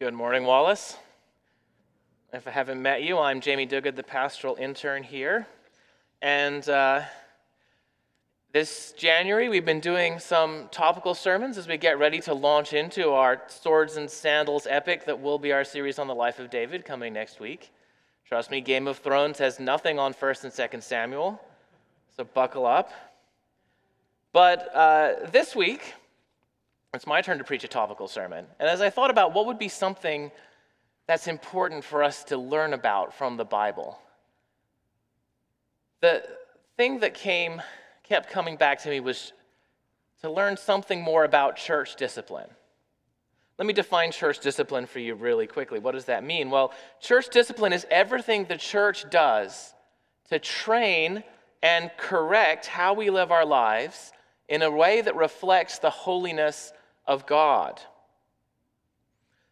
Good 0.00 0.14
morning, 0.14 0.44
Wallace. 0.44 0.96
If 2.32 2.48
I 2.48 2.52
haven't 2.52 2.80
met 2.80 3.02
you, 3.02 3.18
I'm 3.18 3.42
Jamie 3.42 3.66
Duguid, 3.66 3.96
the 3.96 4.02
pastoral 4.02 4.56
intern 4.56 5.02
here. 5.02 5.46
And 6.22 6.66
uh, 6.70 7.02
this 8.50 8.94
January, 8.96 9.50
we've 9.50 9.66
been 9.66 9.78
doing 9.78 10.18
some 10.18 10.68
topical 10.70 11.12
sermons 11.12 11.58
as 11.58 11.68
we 11.68 11.76
get 11.76 11.98
ready 11.98 12.18
to 12.20 12.32
launch 12.32 12.72
into 12.72 13.10
our 13.10 13.42
Swords 13.48 13.98
and 13.98 14.10
Sandals 14.10 14.66
epic 14.70 15.04
that 15.04 15.20
will 15.20 15.38
be 15.38 15.52
our 15.52 15.64
series 15.64 15.98
on 15.98 16.06
the 16.06 16.14
life 16.14 16.38
of 16.38 16.48
David 16.48 16.86
coming 16.86 17.12
next 17.12 17.38
week. 17.38 17.70
Trust 18.24 18.50
me, 18.50 18.62
Game 18.62 18.88
of 18.88 19.00
Thrones 19.00 19.36
has 19.36 19.60
nothing 19.60 19.98
on 19.98 20.14
1st 20.14 20.44
and 20.44 20.52
2nd 20.54 20.82
Samuel, 20.82 21.38
so 22.16 22.24
buckle 22.24 22.64
up. 22.64 22.90
But 24.32 24.74
uh, 24.74 25.26
this 25.30 25.54
week, 25.54 25.92
it's 26.92 27.06
my 27.06 27.20
turn 27.22 27.38
to 27.38 27.44
preach 27.44 27.64
a 27.64 27.68
topical 27.68 28.08
sermon. 28.08 28.46
And 28.58 28.68
as 28.68 28.80
I 28.80 28.90
thought 28.90 29.10
about 29.10 29.32
what 29.32 29.46
would 29.46 29.58
be 29.58 29.68
something 29.68 30.30
that's 31.06 31.28
important 31.28 31.84
for 31.84 32.02
us 32.02 32.24
to 32.24 32.36
learn 32.36 32.72
about 32.72 33.14
from 33.14 33.36
the 33.36 33.44
Bible, 33.44 33.98
the 36.00 36.22
thing 36.76 37.00
that 37.00 37.14
came 37.14 37.62
kept 38.02 38.30
coming 38.30 38.56
back 38.56 38.82
to 38.82 38.88
me 38.88 39.00
was 39.00 39.32
to 40.22 40.30
learn 40.30 40.56
something 40.56 41.00
more 41.00 41.24
about 41.24 41.56
church 41.56 41.96
discipline. 41.96 42.50
Let 43.58 43.66
me 43.66 43.72
define 43.72 44.10
church 44.10 44.40
discipline 44.40 44.86
for 44.86 44.98
you 44.98 45.14
really 45.14 45.46
quickly. 45.46 45.78
What 45.78 45.92
does 45.92 46.06
that 46.06 46.24
mean? 46.24 46.50
Well, 46.50 46.72
church 47.00 47.28
discipline 47.28 47.72
is 47.72 47.86
everything 47.90 48.46
the 48.46 48.56
church 48.56 49.08
does 49.10 49.74
to 50.30 50.38
train 50.38 51.22
and 51.62 51.90
correct 51.98 52.66
how 52.66 52.94
we 52.94 53.10
live 53.10 53.30
our 53.30 53.44
lives 53.44 54.12
in 54.48 54.62
a 54.62 54.70
way 54.70 55.02
that 55.02 55.14
reflects 55.14 55.78
the 55.78 55.90
holiness 55.90 56.72
of 57.10 57.26
God. 57.26 57.80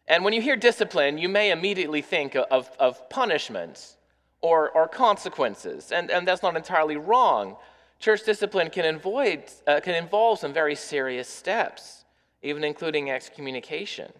And 0.07 0.23
when 0.23 0.33
you 0.33 0.41
hear 0.41 0.55
discipline, 0.55 1.17
you 1.17 1.27
may 1.27 1.51
immediately 1.51 2.01
think 2.01 2.35
of, 2.35 2.71
of 2.79 3.09
punishments 3.09 3.97
or, 4.41 4.69
or 4.71 4.87
consequences, 4.87 5.91
and, 5.91 6.09
and 6.09 6.25
that's 6.25 6.41
not 6.41 6.55
entirely 6.55 6.95
wrong. 6.95 7.57
Church 7.99 8.23
discipline 8.23 8.69
can, 8.69 8.95
avoid, 8.95 9.43
uh, 9.67 9.81
can 9.81 9.93
involve 9.93 10.39
some 10.39 10.53
very 10.53 10.73
serious 10.73 11.27
steps, 11.27 12.05
even 12.41 12.63
including 12.63 13.11
excommunication. 13.11 14.13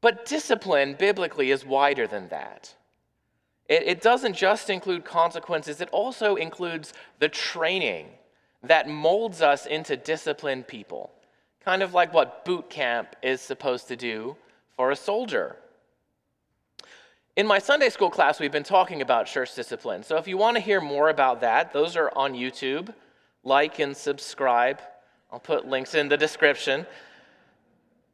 But 0.00 0.24
discipline, 0.24 0.96
biblically, 0.98 1.50
is 1.50 1.66
wider 1.66 2.06
than 2.06 2.28
that. 2.28 2.74
It, 3.68 3.82
it 3.82 4.00
doesn't 4.00 4.34
just 4.34 4.70
include 4.70 5.04
consequences, 5.04 5.82
it 5.82 5.90
also 5.90 6.36
includes 6.36 6.94
the 7.18 7.28
training 7.28 8.08
that 8.62 8.88
molds 8.88 9.42
us 9.42 9.66
into 9.66 9.98
disciplined 9.98 10.66
people, 10.66 11.12
kind 11.66 11.82
of 11.82 11.92
like 11.92 12.14
what 12.14 12.44
boot 12.44 12.70
camp 12.70 13.16
is 13.24 13.40
supposed 13.40 13.88
to 13.88 13.96
do 13.96 14.36
for 14.76 14.92
a 14.92 14.96
soldier. 14.96 15.56
In 17.34 17.44
my 17.44 17.58
Sunday 17.58 17.88
school 17.88 18.08
class, 18.08 18.38
we've 18.38 18.52
been 18.52 18.62
talking 18.62 19.02
about 19.02 19.26
church 19.26 19.52
discipline. 19.56 20.04
So 20.04 20.16
if 20.16 20.28
you 20.28 20.38
want 20.38 20.56
to 20.56 20.60
hear 20.60 20.80
more 20.80 21.08
about 21.08 21.40
that, 21.40 21.72
those 21.72 21.96
are 21.96 22.12
on 22.14 22.34
YouTube. 22.34 22.94
Like 23.42 23.80
and 23.80 23.96
subscribe. 23.96 24.80
I'll 25.32 25.40
put 25.40 25.66
links 25.66 25.96
in 25.96 26.08
the 26.08 26.16
description. 26.16 26.86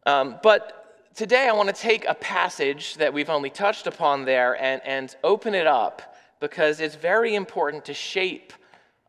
Um, 0.06 0.36
but 0.42 1.10
today 1.14 1.46
I 1.46 1.52
want 1.52 1.68
to 1.68 1.74
take 1.74 2.06
a 2.06 2.14
passage 2.14 2.94
that 2.94 3.12
we've 3.12 3.30
only 3.30 3.50
touched 3.50 3.86
upon 3.86 4.24
there 4.24 4.60
and, 4.60 4.80
and 4.82 5.14
open 5.22 5.54
it 5.54 5.66
up 5.66 6.16
because 6.40 6.80
it's 6.80 6.94
very 6.94 7.34
important 7.34 7.84
to 7.84 7.92
shape 7.92 8.54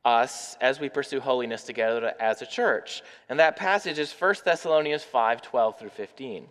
us 0.06 0.58
as 0.60 0.80
we 0.80 0.90
pursue 0.90 1.20
holiness 1.20 1.64
together 1.64 2.14
as 2.20 2.42
a 2.42 2.46
church. 2.46 3.02
And 3.30 3.40
that 3.40 3.56
passage 3.56 4.00
is 4.00 4.12
1 4.12 4.36
Thessalonians 4.44 5.04
5 5.04 5.42
12 5.42 5.80
through 5.80 5.90
15. 5.90 6.48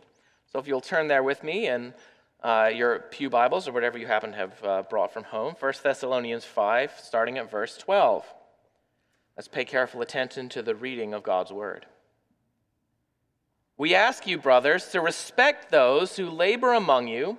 So 0.53 0.59
if 0.59 0.69
you'll 0.69 0.81
turn 0.81 1.09
there 1.09 1.23
with 1.23 1.43
me 1.43 1.67
and 1.67 1.95
uh, 2.43 2.71
your 2.75 3.01
Pew 3.11 3.31
Bibles 3.31 3.69
or 3.69 3.73
whatever 3.73 3.99
you 3.99 4.07
happen 4.07 4.33
to 4.33 4.37
have 4.37 4.65
uh, 4.65 4.83
brought 4.83 5.13
from 5.13 5.25
home, 5.25 5.55
1 5.59 5.73
Thessalonians 5.83 6.45
5, 6.45 6.93
starting 7.03 7.39
at 7.39 7.51
verse 7.51 7.77
12. 7.77 8.25
Let's 9.37 9.49
pay 9.49 9.65
careful 9.65 10.03
attention 10.03 10.49
to 10.51 10.63
the 10.63 10.75
reading 10.75 11.15
of 11.15 11.23
God's 11.23 11.53
Word. 11.53 11.87
We 13.79 13.95
ask 13.95 14.27
you, 14.27 14.39
brothers, 14.39 14.89
to 14.89 15.01
respect 15.01 15.71
those 15.71 16.17
who 16.17 16.29
labor 16.29 16.73
among 16.75 17.09
you 17.09 17.39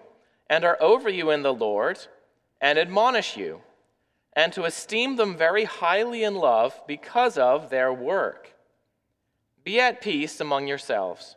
and 0.50 0.66
are 0.66 0.78
over 0.82 1.10
you 1.10 1.30
in 1.30 1.44
the 1.44 1.54
Lord 1.54 2.00
and 2.60 2.80
admonish 2.80 3.38
you, 3.38 3.62
and 4.36 4.52
to 4.54 4.66
esteem 4.66 5.16
them 5.16 5.38
very 5.38 5.64
highly 5.64 6.24
in 6.24 6.36
love 6.36 6.80
because 6.88 7.38
of 7.38 7.70
their 7.70 7.94
work. 7.94 8.54
Be 9.64 9.80
at 9.80 10.02
peace 10.02 10.40
among 10.40 10.68
yourselves. 10.68 11.36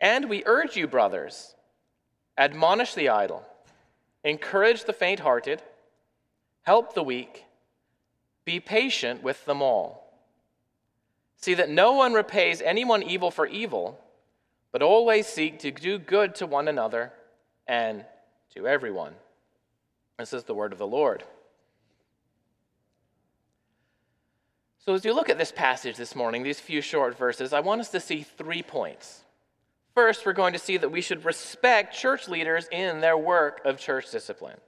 And 0.00 0.28
we 0.28 0.42
urge 0.46 0.76
you, 0.76 0.86
brothers, 0.86 1.54
admonish 2.36 2.94
the 2.94 3.08
idle, 3.08 3.44
encourage 4.22 4.84
the 4.84 4.92
faint 4.92 5.20
hearted, 5.20 5.62
help 6.62 6.94
the 6.94 7.02
weak, 7.02 7.44
be 8.44 8.60
patient 8.60 9.22
with 9.22 9.44
them 9.44 9.62
all. 9.62 10.12
See 11.36 11.54
that 11.54 11.70
no 11.70 11.92
one 11.92 12.14
repays 12.14 12.60
anyone 12.60 13.02
evil 13.02 13.30
for 13.30 13.46
evil, 13.46 14.00
but 14.72 14.82
always 14.82 15.26
seek 15.26 15.60
to 15.60 15.70
do 15.70 15.98
good 15.98 16.34
to 16.36 16.46
one 16.46 16.68
another 16.68 17.12
and 17.66 18.04
to 18.54 18.66
everyone. 18.66 19.14
This 20.18 20.32
is 20.32 20.44
the 20.44 20.54
word 20.54 20.72
of 20.72 20.78
the 20.78 20.86
Lord. 20.86 21.24
So, 24.84 24.94
as 24.94 25.04
you 25.04 25.12
look 25.12 25.28
at 25.28 25.38
this 25.38 25.52
passage 25.52 25.96
this 25.96 26.16
morning, 26.16 26.42
these 26.42 26.60
few 26.60 26.80
short 26.80 27.16
verses, 27.16 27.52
I 27.52 27.60
want 27.60 27.80
us 27.80 27.90
to 27.90 28.00
see 28.00 28.22
three 28.22 28.62
points. 28.62 29.22
First, 29.94 30.24
we're 30.24 30.32
going 30.32 30.52
to 30.54 30.58
see 30.58 30.76
that 30.76 30.90
we 30.90 31.00
should 31.00 31.24
respect 31.24 31.94
church 31.94 32.28
leaders 32.28 32.68
in 32.72 33.00
their 33.00 33.18
work 33.18 33.60
of 33.64 33.78
church 33.78 34.10
discipline. 34.10 34.58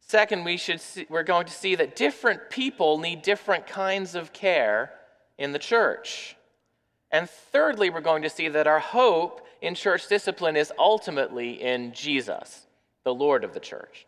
Second, 0.00 0.44
we 0.44 0.56
should 0.56 0.80
see, 0.80 1.06
we're 1.10 1.22
going 1.22 1.44
to 1.44 1.52
see 1.52 1.74
that 1.74 1.94
different 1.94 2.48
people 2.48 2.98
need 2.98 3.20
different 3.20 3.66
kinds 3.66 4.14
of 4.14 4.32
care 4.32 4.92
in 5.36 5.52
the 5.52 5.58
church. 5.58 6.36
And 7.10 7.28
thirdly, 7.28 7.90
we're 7.90 8.00
going 8.00 8.22
to 8.22 8.30
see 8.30 8.48
that 8.48 8.66
our 8.66 8.78
hope 8.78 9.46
in 9.60 9.74
church 9.74 10.08
discipline 10.08 10.56
is 10.56 10.72
ultimately 10.78 11.60
in 11.60 11.92
Jesus, 11.92 12.67
the 13.04 13.14
Lord 13.14 13.44
of 13.44 13.54
the 13.54 13.60
church. 13.60 14.06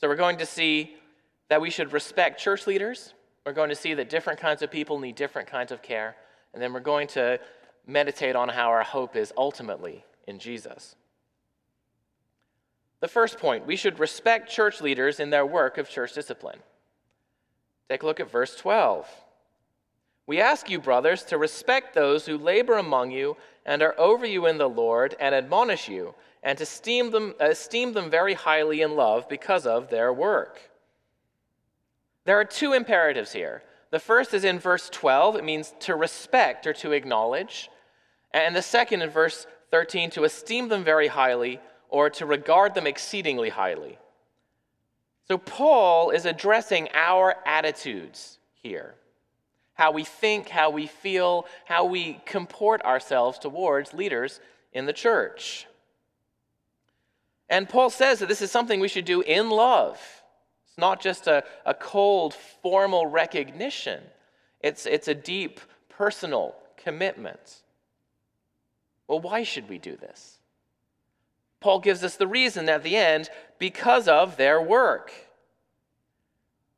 So 0.00 0.08
we're 0.08 0.16
going 0.16 0.38
to 0.38 0.46
see 0.46 0.96
that 1.48 1.60
we 1.60 1.70
should 1.70 1.92
respect 1.92 2.40
church 2.40 2.66
leaders. 2.66 3.14
We're 3.44 3.52
going 3.52 3.70
to 3.70 3.74
see 3.74 3.94
that 3.94 4.10
different 4.10 4.38
kinds 4.38 4.62
of 4.62 4.70
people 4.70 4.98
need 4.98 5.16
different 5.16 5.48
kinds 5.48 5.72
of 5.72 5.82
care. 5.82 6.16
And 6.52 6.62
then 6.62 6.72
we're 6.72 6.80
going 6.80 7.08
to 7.08 7.40
meditate 7.86 8.36
on 8.36 8.48
how 8.48 8.68
our 8.68 8.82
hope 8.82 9.16
is 9.16 9.32
ultimately 9.36 10.04
in 10.26 10.38
Jesus. 10.38 10.94
The 13.00 13.08
first 13.08 13.38
point 13.38 13.66
we 13.66 13.76
should 13.76 13.98
respect 13.98 14.50
church 14.50 14.80
leaders 14.80 15.20
in 15.20 15.30
their 15.30 15.46
work 15.46 15.78
of 15.78 15.88
church 15.88 16.14
discipline. 16.14 16.58
Take 17.88 18.02
a 18.02 18.06
look 18.06 18.20
at 18.20 18.30
verse 18.30 18.54
12. 18.56 19.08
We 20.26 20.40
ask 20.42 20.68
you, 20.68 20.78
brothers, 20.78 21.22
to 21.24 21.38
respect 21.38 21.94
those 21.94 22.26
who 22.26 22.36
labor 22.36 22.74
among 22.74 23.12
you 23.12 23.36
and 23.64 23.80
are 23.80 23.98
over 23.98 24.26
you 24.26 24.44
in 24.44 24.58
the 24.58 24.68
Lord 24.68 25.16
and 25.18 25.34
admonish 25.34 25.88
you, 25.88 26.14
and 26.42 26.58
to 26.58 26.64
esteem 26.64 27.10
them, 27.10 27.34
esteem 27.40 27.92
them 27.92 28.10
very 28.10 28.34
highly 28.34 28.82
in 28.82 28.96
love 28.96 29.28
because 29.28 29.66
of 29.66 29.90
their 29.90 30.12
work. 30.12 30.60
There 32.24 32.38
are 32.38 32.44
two 32.44 32.72
imperatives 32.72 33.32
here. 33.32 33.62
The 33.90 33.98
first 33.98 34.34
is 34.34 34.44
in 34.44 34.58
verse 34.58 34.90
12, 34.90 35.36
it 35.36 35.44
means 35.44 35.74
to 35.80 35.94
respect 35.94 36.66
or 36.66 36.72
to 36.74 36.92
acknowledge. 36.92 37.70
And 38.32 38.54
the 38.54 38.62
second 38.62 39.02
in 39.02 39.10
verse 39.10 39.46
13, 39.70 40.10
to 40.10 40.24
esteem 40.24 40.68
them 40.68 40.84
very 40.84 41.08
highly 41.08 41.60
or 41.88 42.10
to 42.10 42.26
regard 42.26 42.74
them 42.74 42.86
exceedingly 42.86 43.48
highly. 43.48 43.98
So 45.26 45.38
Paul 45.38 46.10
is 46.10 46.26
addressing 46.26 46.88
our 46.92 47.36
attitudes 47.46 48.38
here 48.54 48.94
how 49.78 49.92
we 49.92 50.02
think, 50.02 50.48
how 50.48 50.70
we 50.70 50.88
feel, 50.88 51.46
how 51.64 51.84
we 51.84 52.20
comport 52.26 52.82
ourselves 52.82 53.38
towards 53.38 53.94
leaders 53.94 54.40
in 54.72 54.86
the 54.86 54.92
church. 54.92 55.68
And 57.48 57.68
Paul 57.68 57.90
says 57.90 58.18
that 58.18 58.28
this 58.28 58.42
is 58.42 58.50
something 58.50 58.80
we 58.80 58.88
should 58.88 59.04
do 59.04 59.20
in 59.22 59.48
love. 59.50 59.98
It's 60.66 60.78
not 60.78 61.00
just 61.00 61.26
a, 61.26 61.44
a 61.64 61.74
cold, 61.74 62.34
formal 62.34 63.06
recognition, 63.06 64.02
it's, 64.60 64.86
it's 64.86 65.08
a 65.08 65.14
deep, 65.14 65.60
personal 65.88 66.54
commitment. 66.76 67.62
Well, 69.06 69.20
why 69.20 69.42
should 69.42 69.68
we 69.68 69.78
do 69.78 69.96
this? 69.96 70.38
Paul 71.60 71.80
gives 71.80 72.04
us 72.04 72.16
the 72.16 72.26
reason 72.26 72.68
at 72.68 72.82
the 72.82 72.96
end 72.96 73.30
because 73.58 74.06
of 74.06 74.36
their 74.36 74.60
work. 74.60 75.12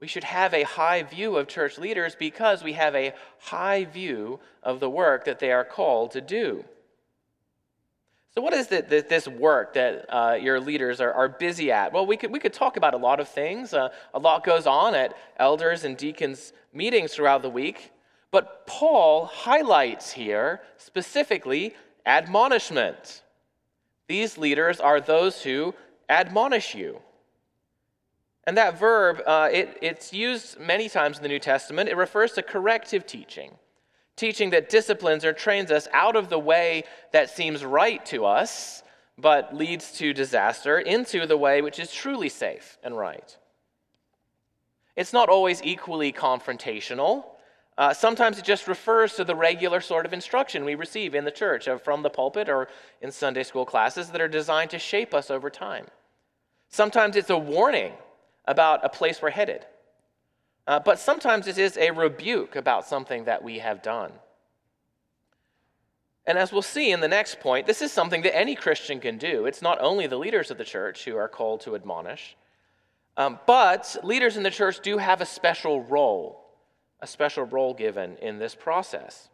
We 0.01 0.07
should 0.07 0.25
have 0.25 0.55
a 0.55 0.63
high 0.63 1.03
view 1.03 1.37
of 1.37 1.49
church 1.49 1.77
leaders 1.77 2.15
because 2.15 2.63
we 2.65 2.73
have 2.73 2.95
a 2.95 3.13
high 3.39 3.85
view 3.85 4.41
of 4.63 4.81
the 4.81 4.89
work 4.89 5.27
that 5.27 5.39
they 5.39 5.53
are 5.53 5.65
called 5.65 6.13
to 6.13 6.23
do. 6.23 6.65
So, 8.35 8.41
what 8.41 8.53
is 8.53 8.71
it 8.71 8.89
that 8.91 9.09
this 9.09 9.27
work 9.27 9.75
that 9.75 10.07
uh, 10.09 10.35
your 10.35 10.61
leaders 10.61 11.01
are, 11.01 11.13
are, 11.13 11.29
busy 11.29 11.73
at? 11.73 11.93
Well, 11.93 12.07
we 12.07 12.17
could, 12.17 12.31
we 12.31 12.39
could 12.39 12.53
talk 12.53 12.77
about 12.77 12.95
a 12.95 12.97
lot 12.97 13.19
of 13.19 13.29
things. 13.29 13.75
Uh, 13.75 13.89
a 14.15 14.21
lot 14.21 14.45
goes 14.45 14.67
on 14.67 14.95
at 14.95 15.17
elders 15.37 15.83
and 15.83 15.97
deacons' 15.97 16.53
meetings 16.73 17.13
throughout 17.13 17.43
the 17.43 17.51
week. 17.51 17.91
But 18.31 18.67
Paul 18.67 19.27
highlights 19.27 20.13
here 20.13 20.61
specifically 20.77 21.75
admonishment. 22.07 23.23
These 24.07 24.39
leaders 24.39 24.79
are 24.79 25.01
those 25.01 25.43
who 25.43 25.75
admonish 26.09 26.75
you. 26.75 27.01
And 28.45 28.57
that 28.57 28.79
verb, 28.79 29.23
uh, 29.27 29.49
it, 29.53 29.79
it's 29.83 30.13
used 30.13 30.59
many 30.59 30.89
times 30.89 31.19
in 31.19 31.23
the 31.23 31.29
New 31.29 31.39
Testament. 31.39 31.89
It 31.89 31.97
refers 31.97 32.33
to 32.33 32.43
corrective 32.43 33.07
teaching, 33.07 33.53
teaching 34.21 34.51
that 34.51 34.69
disciplines 34.69 35.25
or 35.25 35.33
trains 35.33 35.71
us 35.71 35.89
out 35.93 36.15
of 36.15 36.29
the 36.29 36.39
way 36.39 36.85
that 37.13 37.31
seems 37.31 37.65
right 37.65 38.05
to 38.05 38.27
us, 38.27 38.83
but 39.17 39.57
leads 39.57 39.93
to 39.93 40.13
disaster, 40.13 40.79
into 40.79 41.27
the 41.27 41.37
way 41.37 41.63
which 41.63 41.79
is 41.79 41.91
truly 41.91 42.29
safe 42.29 42.79
and 42.83 42.97
right. 42.97 43.39
It's 44.95 45.15
not 45.15 45.31
always 45.31 45.63
equally 45.63 46.13
confrontational. 46.13 47.25
Uh, 47.79 47.95
sometimes 47.95 48.39
it 48.39 48.45
just 48.45 48.69
refers 48.69 49.15
to 49.15 49.25
the 49.25 49.35
regular 49.35 49.81
sort 49.81 50.05
of 50.05 50.13
instruction 50.13 50.67
we 50.67 50.75
receive 50.75 51.15
in 51.15 51.25
the 51.25 51.31
church 51.31 51.67
uh, 51.67 51.79
from 51.79 52.03
the 52.03 52.11
pulpit 52.11 52.49
or 52.51 52.69
in 53.01 53.11
Sunday 53.11 53.43
school 53.43 53.65
classes 53.65 54.11
that 54.11 54.21
are 54.21 54.29
designed 54.29 54.71
to 54.71 54.79
shape 54.79 55.15
us 55.15 55.31
over 55.31 55.49
time. 55.49 55.87
Sometimes 56.69 57.17
it's 57.17 57.31
a 57.31 57.39
warning 57.39 57.95
about 58.45 58.85
a 58.85 58.91
place 58.91 59.23
we're 59.23 59.31
headed. 59.31 59.65
Uh, 60.71 60.79
but 60.79 61.01
sometimes 61.01 61.49
it 61.49 61.59
is 61.59 61.77
a 61.77 61.91
rebuke 61.91 62.55
about 62.55 62.87
something 62.87 63.25
that 63.25 63.43
we 63.43 63.59
have 63.59 63.83
done. 63.83 64.13
And 66.25 66.39
as 66.39 66.53
we'll 66.53 66.63
see 66.63 66.93
in 66.93 67.01
the 67.01 67.09
next 67.09 67.41
point, 67.41 67.67
this 67.67 67.83
is 67.83 67.91
something 67.91 68.23
that 68.23 68.37
any 68.37 68.55
Christian 68.55 69.01
can 69.01 69.19
do. 69.19 69.47
It's 69.47 69.63
not 69.63 69.81
only 69.81 70.07
the 70.07 70.17
leaders 70.17 70.49
of 70.53 70.59
the 70.59 70.65
church 70.65 71.05
who 71.05 71.17
are 71.17 71.27
called 71.27 71.63
to 71.63 71.75
admonish, 71.75 72.37
um, 73.17 73.41
but 73.49 73.97
leaders 74.05 74.37
in 74.37 74.45
the 74.45 74.51
church 74.51 74.79
do 74.79 74.99
have 74.99 75.21
a 75.21 75.27
special 75.27 75.83
role, 75.83 76.41
a 77.01 77.07
special 77.09 77.43
role 77.43 77.75
given 77.75 78.17
in 78.19 78.39
this 78.39 78.55
process. 78.55 79.29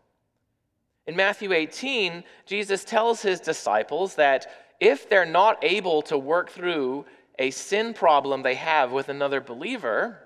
In 1.07 1.17
Matthew 1.17 1.53
18, 1.53 2.25
Jesus 2.47 2.83
tells 2.83 3.21
his 3.21 3.41
disciples 3.41 4.15
that 4.15 4.51
if 4.81 5.07
they're 5.11 5.27
not 5.27 5.63
able 5.63 6.01
to 6.01 6.17
work 6.17 6.49
through 6.49 7.05
a 7.39 7.51
sin 7.51 7.93
problem 7.93 8.43
they 8.43 8.55
have 8.55 8.91
with 8.91 9.11
another 9.11 9.43
believer 9.43 10.23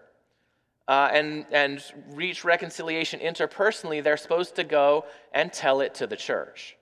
uh, 0.88 1.08
and, 1.12 1.46
and 1.52 1.82
reach 2.12 2.44
reconciliation 2.44 3.20
interpersonally, 3.20 4.02
they're 4.02 4.16
supposed 4.16 4.56
to 4.56 4.64
go 4.64 5.04
and 5.32 5.52
tell 5.52 5.80
it 5.80 5.94
to 5.94 6.06
the 6.06 6.16
church. 6.16 6.76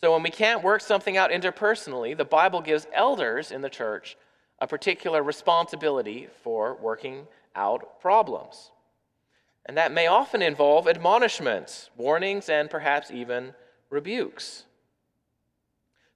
So 0.00 0.12
when 0.12 0.22
we 0.22 0.30
can't 0.30 0.64
work 0.64 0.80
something 0.80 1.16
out 1.16 1.30
interpersonally, 1.30 2.16
the 2.16 2.24
Bible 2.24 2.60
gives 2.60 2.88
elders 2.92 3.52
in 3.52 3.62
the 3.62 3.70
church 3.70 4.16
a 4.58 4.66
particular 4.66 5.22
responsibility 5.22 6.28
for 6.42 6.74
working 6.74 7.26
out 7.54 8.00
problems. 8.00 8.72
And 9.64 9.76
that 9.76 9.92
may 9.92 10.08
often 10.08 10.42
involve 10.42 10.88
admonishments, 10.88 11.90
warnings, 11.96 12.48
and 12.48 12.68
perhaps 12.68 13.12
even 13.12 13.54
rebukes. 13.90 14.64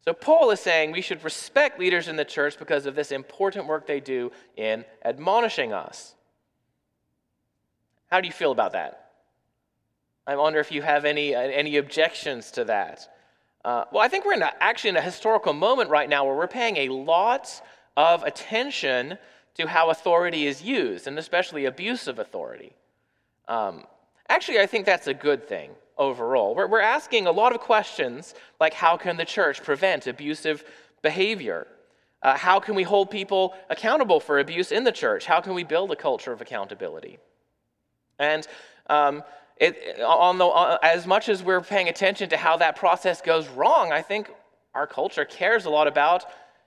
So, 0.05 0.12
Paul 0.12 0.50
is 0.50 0.61
saying 0.61 0.91
we 0.91 1.00
should 1.00 1.23
respect 1.23 1.79
leaders 1.79 2.09
in 2.09 2.17
the 2.17 2.25
church 2.25 2.59
because 2.59 2.87
of 2.87 2.97
this 2.97 3.12
important 3.12 3.67
work 3.69 3.87
they 3.87 4.00
do 4.00 4.32
in 4.56 4.85
admonishing 5.05 5.73
us. 5.73 6.16
How 8.11 8.20
do 8.20 8.26
you 8.26 8.32
feel 8.32 8.53
about 8.53 8.73
that? 8.73 9.11
I 10.26 10.37
wonder 10.37 10.58
if 10.58 10.73
you 10.73 10.82
have 10.82 11.05
any, 11.05 11.35
any 11.35 11.76
objections 11.76 12.50
to 12.53 12.64
that. 12.64 13.08
Uh, 13.64 13.85
well, 13.93 14.03
I 14.03 14.08
think 14.08 14.25
we're 14.25 14.35
in 14.35 14.43
a, 14.43 14.53
actually 14.61 14.91
in 14.91 14.97
a 14.97 15.03
historical 15.03 15.53
moment 15.53 15.91
right 15.91 16.08
now 16.08 16.25
where 16.25 16.37
we're 16.37 16.47
paying 16.47 16.76
a 16.76 16.88
lot 16.88 17.61
of 17.97 18.23
attention 18.23 19.19
to 19.55 19.67
how 19.67 19.91
authority 19.91 20.47
is 20.47 20.62
used, 20.62 21.06
and 21.06 21.19
especially 21.19 21.64
abuse 21.64 22.06
of 22.06 22.19
authority. 22.19 22.73
Um, 23.49 23.85
actually, 24.29 24.61
I 24.61 24.67
think 24.67 24.85
that's 24.85 25.06
a 25.06 25.14
good 25.14 25.49
thing 25.49 25.70
overall. 25.97 26.55
We're, 26.55 26.69
we're 26.69 26.81
asking 26.81 27.26
a 27.26 27.32
lot 27.32 27.55
of 27.55 27.61
questions 27.61 28.35
like 28.61 28.75
how 28.75 28.97
can 28.97 29.17
the 29.17 29.25
church 29.25 29.62
prevent 29.62 30.06
abusive 30.06 30.64
behavior? 31.02 31.67
Uh, 32.23 32.37
how 32.37 32.61
can 32.61 32.75
we 32.75 32.82
hold 32.82 33.11
people 33.11 33.55
accountable 33.70 34.20
for 34.20 34.38
abuse 34.38 34.73
in 34.73 34.85
the 34.85 34.93
church? 34.93 35.26
How 35.26 35.41
can 35.41 35.55
we 35.55 35.64
build 35.64 35.91
a 35.91 35.97
culture 35.97 36.32
of 36.32 36.41
accountability? 36.41 37.19
And 38.19 38.47
um, 38.89 39.23
it, 39.59 40.01
on 40.01 40.39
the, 40.39 40.79
as 40.83 41.07
much 41.07 41.29
as 41.29 41.43
we're 41.43 41.61
paying 41.61 41.89
attention 41.89 42.29
to 42.31 42.37
how 42.37 42.57
that 42.59 42.77
process 42.77 43.21
goes 43.21 43.49
wrong, 43.49 43.93
I 43.93 44.03
think 44.03 44.31
our 44.75 44.87
culture 44.87 45.25
cares 45.25 45.65
a 45.65 45.71
lot 45.71 45.87
about 45.87 46.25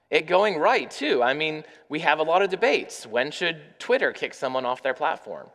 it 0.10 0.26
going 0.26 0.58
right 0.58 0.90
too. 0.90 1.22
I 1.22 1.34
mean, 1.34 1.64
we 1.88 2.00
have 2.00 2.20
a 2.20 2.24
lot 2.24 2.42
of 2.42 2.50
debates. 2.50 3.06
When 3.06 3.32
should 3.32 3.62
Twitter 3.80 4.12
kick 4.12 4.34
someone 4.34 4.66
off 4.66 4.82
their 4.82 4.94
platform? 4.94 5.48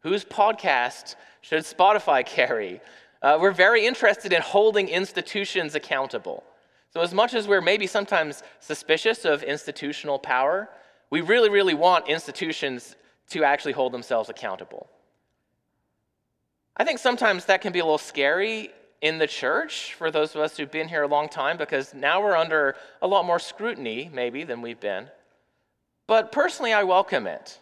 Whose 0.00 0.24
podcast 0.24 1.16
should 1.40 1.64
Spotify 1.64 2.24
carry? 2.38 2.80
Uh, 3.22 3.38
we're 3.40 3.50
very 3.50 3.84
interested 3.84 4.32
in 4.32 4.42
holding 4.42 4.88
institutions 4.88 5.74
accountable. 5.74 6.44
So, 6.90 7.00
as 7.00 7.12
much 7.12 7.34
as 7.34 7.48
we're 7.48 7.60
maybe 7.60 7.86
sometimes 7.86 8.42
suspicious 8.60 9.24
of 9.24 9.42
institutional 9.42 10.18
power, 10.18 10.68
we 11.10 11.20
really, 11.20 11.50
really 11.50 11.74
want 11.74 12.08
institutions 12.08 12.94
to 13.30 13.42
actually 13.42 13.72
hold 13.72 13.92
themselves 13.92 14.28
accountable. 14.28 14.88
I 16.76 16.84
think 16.84 16.98
sometimes 16.98 17.46
that 17.46 17.62
can 17.62 17.72
be 17.72 17.78
a 17.78 17.84
little 17.84 17.96
scary 17.96 18.70
in 19.00 19.18
the 19.18 19.26
church 19.26 19.94
for 19.94 20.10
those 20.10 20.34
of 20.34 20.40
us 20.42 20.56
who've 20.56 20.70
been 20.70 20.88
here 20.88 21.02
a 21.02 21.08
long 21.08 21.28
time 21.28 21.56
because 21.56 21.94
now 21.94 22.22
we're 22.22 22.36
under 22.36 22.76
a 23.00 23.06
lot 23.06 23.24
more 23.24 23.38
scrutiny, 23.38 24.10
maybe, 24.12 24.44
than 24.44 24.60
we've 24.60 24.80
been. 24.80 25.08
But 26.06 26.32
personally, 26.32 26.72
I 26.72 26.84
welcome 26.84 27.26
it. 27.26 27.58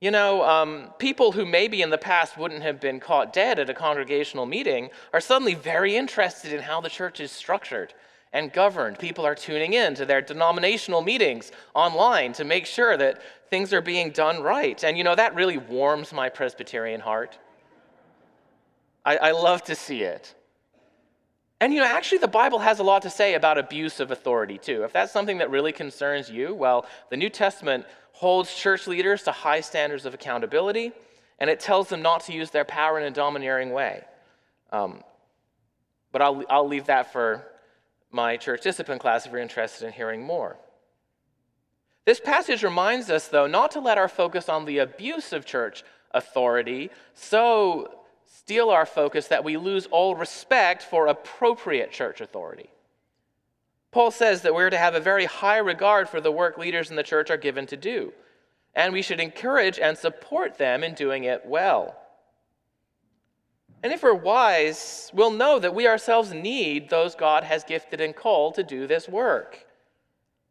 You 0.00 0.10
know, 0.10 0.44
um, 0.44 0.90
people 0.98 1.32
who 1.32 1.44
maybe 1.44 1.82
in 1.82 1.90
the 1.90 1.98
past 1.98 2.36
wouldn't 2.36 2.62
have 2.62 2.80
been 2.80 3.00
caught 3.00 3.32
dead 3.32 3.58
at 3.58 3.70
a 3.70 3.74
congregational 3.74 4.46
meeting 4.46 4.90
are 5.12 5.20
suddenly 5.20 5.54
very 5.54 5.96
interested 5.96 6.52
in 6.52 6.62
how 6.62 6.80
the 6.80 6.88
church 6.88 7.20
is 7.20 7.32
structured 7.32 7.94
and 8.32 8.52
governed. 8.52 8.98
People 8.98 9.26
are 9.26 9.34
tuning 9.34 9.72
in 9.72 9.94
to 9.94 10.04
their 10.04 10.20
denominational 10.20 11.02
meetings 11.02 11.50
online 11.74 12.32
to 12.34 12.44
make 12.44 12.66
sure 12.66 12.96
that 12.96 13.20
things 13.50 13.72
are 13.72 13.80
being 13.80 14.10
done 14.10 14.40
right. 14.42 14.82
And 14.84 14.96
you 14.96 15.02
know, 15.02 15.16
that 15.16 15.34
really 15.34 15.58
warms 15.58 16.12
my 16.12 16.28
Presbyterian 16.28 17.00
heart. 17.00 17.38
I, 19.04 19.16
I 19.16 19.30
love 19.32 19.62
to 19.64 19.74
see 19.74 20.02
it. 20.02 20.34
And 21.60 21.72
you 21.74 21.80
know, 21.80 21.86
actually, 21.86 22.18
the 22.18 22.28
Bible 22.28 22.60
has 22.60 22.78
a 22.78 22.84
lot 22.84 23.02
to 23.02 23.10
say 23.10 23.34
about 23.34 23.58
abuse 23.58 23.98
of 23.98 24.10
authority, 24.10 24.58
too. 24.58 24.84
If 24.84 24.92
that's 24.92 25.12
something 25.12 25.38
that 25.38 25.50
really 25.50 25.72
concerns 25.72 26.30
you, 26.30 26.54
well, 26.54 26.86
the 27.10 27.16
New 27.16 27.30
Testament 27.30 27.84
holds 28.12 28.54
church 28.54 28.86
leaders 28.86 29.24
to 29.24 29.32
high 29.32 29.60
standards 29.60 30.06
of 30.06 30.14
accountability, 30.14 30.92
and 31.38 31.50
it 31.50 31.58
tells 31.60 31.88
them 31.88 32.02
not 32.02 32.24
to 32.24 32.32
use 32.32 32.50
their 32.50 32.64
power 32.64 32.98
in 32.98 33.04
a 33.04 33.10
domineering 33.10 33.70
way. 33.70 34.04
Um, 34.70 35.02
but 36.12 36.22
I'll, 36.22 36.44
I'll 36.48 36.68
leave 36.68 36.86
that 36.86 37.12
for 37.12 37.44
my 38.10 38.36
church 38.36 38.62
discipline 38.62 38.98
class 38.98 39.26
if 39.26 39.32
you're 39.32 39.40
interested 39.40 39.86
in 39.86 39.92
hearing 39.92 40.22
more. 40.22 40.56
This 42.04 42.20
passage 42.20 42.62
reminds 42.62 43.10
us, 43.10 43.28
though, 43.28 43.46
not 43.46 43.72
to 43.72 43.80
let 43.80 43.98
our 43.98 44.08
focus 44.08 44.48
on 44.48 44.64
the 44.64 44.78
abuse 44.78 45.32
of 45.32 45.44
church 45.44 45.84
authority 46.12 46.90
so 47.14 47.97
steal 48.30 48.70
our 48.70 48.86
focus 48.86 49.28
that 49.28 49.44
we 49.44 49.56
lose 49.56 49.86
all 49.86 50.14
respect 50.14 50.82
for 50.82 51.06
appropriate 51.06 51.90
church 51.90 52.20
authority. 52.20 52.70
Paul 53.90 54.10
says 54.10 54.42
that 54.42 54.54
we're 54.54 54.70
to 54.70 54.78
have 54.78 54.94
a 54.94 55.00
very 55.00 55.24
high 55.24 55.58
regard 55.58 56.08
for 56.08 56.20
the 56.20 56.30
work 56.30 56.58
leaders 56.58 56.90
in 56.90 56.96
the 56.96 57.02
church 57.02 57.30
are 57.30 57.38
given 57.38 57.66
to 57.66 57.76
do, 57.76 58.12
and 58.74 58.92
we 58.92 59.02
should 59.02 59.20
encourage 59.20 59.78
and 59.78 59.96
support 59.96 60.58
them 60.58 60.84
in 60.84 60.94
doing 60.94 61.24
it 61.24 61.46
well. 61.46 61.96
And 63.82 63.92
if 63.92 64.02
we're 64.02 64.12
wise, 64.12 65.10
we'll 65.14 65.30
know 65.30 65.58
that 65.58 65.74
we 65.74 65.86
ourselves 65.86 66.32
need 66.32 66.90
those 66.90 67.14
God 67.14 67.44
has 67.44 67.64
gifted 67.64 68.00
and 68.00 68.14
called 68.14 68.56
to 68.56 68.62
do 68.62 68.86
this 68.86 69.08
work. 69.08 69.66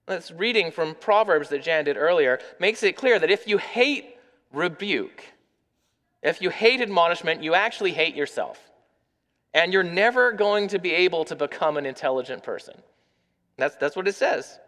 This 0.07 0.31
reading 0.31 0.71
from 0.71 0.95
Proverbs 0.95 1.49
that 1.49 1.61
Jan 1.61 1.85
did 1.85 1.97
earlier 1.97 2.39
makes 2.59 2.81
it 2.83 2.95
clear 2.95 3.19
that 3.19 3.29
if 3.29 3.47
you 3.47 3.57
hate 3.57 4.15
rebuke, 4.53 5.23
if 6.21 6.41
you 6.41 6.49
hate 6.49 6.81
admonishment, 6.81 7.43
you 7.43 7.53
actually 7.53 7.93
hate 7.93 8.15
yourself. 8.15 8.59
And 9.53 9.71
you're 9.73 9.83
never 9.83 10.31
going 10.31 10.67
to 10.69 10.79
be 10.79 10.91
able 10.93 11.25
to 11.25 11.35
become 11.35 11.77
an 11.77 11.85
intelligent 11.85 12.43
person. 12.43 12.75
That's, 13.57 13.75
that's 13.75 13.95
what 13.95 14.07
it 14.07 14.15
says. 14.15 14.59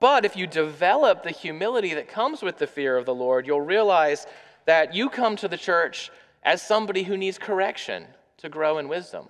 But 0.00 0.24
if 0.24 0.36
you 0.36 0.46
develop 0.46 1.22
the 1.22 1.30
humility 1.30 1.94
that 1.94 2.08
comes 2.08 2.42
with 2.42 2.58
the 2.58 2.66
fear 2.66 2.96
of 2.96 3.06
the 3.06 3.14
Lord, 3.14 3.46
you'll 3.46 3.60
realize 3.60 4.26
that 4.66 4.94
you 4.94 5.08
come 5.08 5.36
to 5.36 5.48
the 5.48 5.56
church 5.56 6.10
as 6.42 6.60
somebody 6.60 7.04
who 7.04 7.16
needs 7.16 7.38
correction 7.38 8.06
to 8.38 8.48
grow 8.48 8.78
in 8.78 8.88
wisdom. 8.88 9.28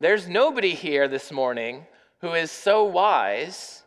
There's 0.00 0.28
nobody 0.28 0.74
here 0.74 1.08
this 1.08 1.30
morning 1.30 1.86
who 2.20 2.32
is 2.32 2.50
so 2.50 2.84
wise 2.84 3.82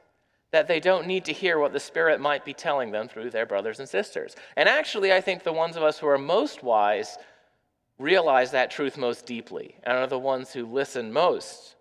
that 0.51 0.67
they 0.67 0.79
don't 0.79 1.07
need 1.07 1.25
to 1.25 1.33
hear 1.33 1.57
what 1.57 1.73
the 1.73 1.79
Spirit 1.79 2.19
might 2.19 2.45
be 2.45 2.53
telling 2.53 2.91
them 2.91 3.07
through 3.07 3.29
their 3.29 3.45
brothers 3.45 3.79
and 3.79 3.87
sisters. 3.87 4.35
And 4.55 4.67
actually, 4.67 5.13
I 5.13 5.21
think 5.21 5.43
the 5.43 5.53
ones 5.53 5.77
of 5.77 5.83
us 5.83 5.97
who 5.97 6.07
are 6.07 6.17
most 6.17 6.61
wise 6.61 7.17
realize 7.97 8.51
that 8.51 8.71
truth 8.71 8.97
most 8.97 9.25
deeply 9.25 9.75
and 9.83 9.97
are 9.97 10.07
the 10.07 10.19
ones 10.19 10.51
who 10.51 10.65
listen 10.65 11.13
most 11.13 11.75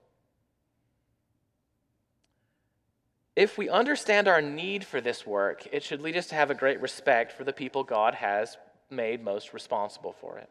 If 3.41 3.57
we 3.57 3.71
understand 3.71 4.29
our 4.29 4.43
need 4.43 4.85
for 4.85 5.01
this 5.01 5.27
work, 5.27 5.67
it 5.73 5.83
should 5.83 6.03
lead 6.03 6.17
us 6.17 6.27
to 6.27 6.35
have 6.35 6.51
a 6.51 6.55
great 6.55 6.81
respect 6.83 7.33
for 7.33 7.43
the 7.43 7.55
people 7.55 7.85
God 7.85 8.15
has 8.17 8.59
made 8.91 9.25
most 9.25 9.55
responsible 9.55 10.13
for 10.13 10.37
it. 10.37 10.51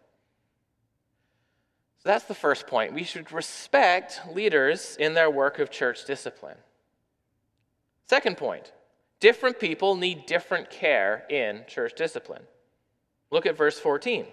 So 2.00 2.10
that's 2.10 2.26
the 2.26 2.34
first 2.34 2.66
point. 2.66 2.94
We 2.94 3.04
should 3.04 3.32
respect 3.32 4.22
leaders 4.34 4.96
in 4.98 5.14
their 5.14 5.30
work 5.30 5.60
of 5.60 5.70
church 5.70 6.06
discipline. 6.06 6.58
Second 8.10 8.38
point 8.38 8.72
different 9.20 9.60
people 9.60 9.96
need 9.96 10.26
different 10.26 10.72
care 10.72 11.26
in 11.30 11.64
church 11.68 11.94
discipline. 11.96 12.42
Look 13.30 13.46
at 13.46 13.56
verse 13.56 13.78
14. 13.80 14.26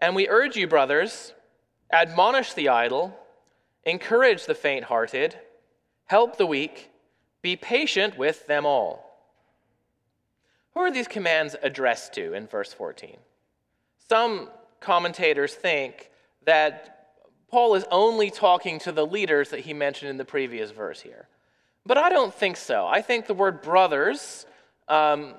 And 0.00 0.14
we 0.14 0.28
urge 0.28 0.56
you, 0.56 0.66
brothers, 0.66 1.32
admonish 1.90 2.52
the 2.52 2.68
idle, 2.68 3.16
encourage 3.84 4.44
the 4.44 4.54
faint 4.54 4.84
hearted, 4.84 5.38
help 6.06 6.36
the 6.36 6.46
weak, 6.46 6.90
be 7.40 7.56
patient 7.56 8.18
with 8.18 8.46
them 8.46 8.66
all. 8.66 9.08
Who 10.74 10.80
are 10.80 10.90
these 10.90 11.08
commands 11.08 11.56
addressed 11.62 12.12
to 12.14 12.34
in 12.34 12.48
verse 12.48 12.74
14? 12.74 13.16
Some 14.08 14.50
commentators 14.80 15.54
think 15.54 16.10
that 16.44 17.14
Paul 17.48 17.76
is 17.76 17.84
only 17.90 18.30
talking 18.30 18.78
to 18.80 18.92
the 18.92 19.06
leaders 19.06 19.50
that 19.50 19.60
he 19.60 19.72
mentioned 19.72 20.10
in 20.10 20.16
the 20.18 20.24
previous 20.24 20.70
verse 20.70 21.00
here. 21.00 21.28
But 21.84 21.98
I 21.98 22.10
don't 22.10 22.32
think 22.32 22.56
so. 22.56 22.86
I 22.86 23.02
think 23.02 23.26
the 23.26 23.34
word 23.34 23.62
brothers 23.62 24.46
um, 24.88 25.34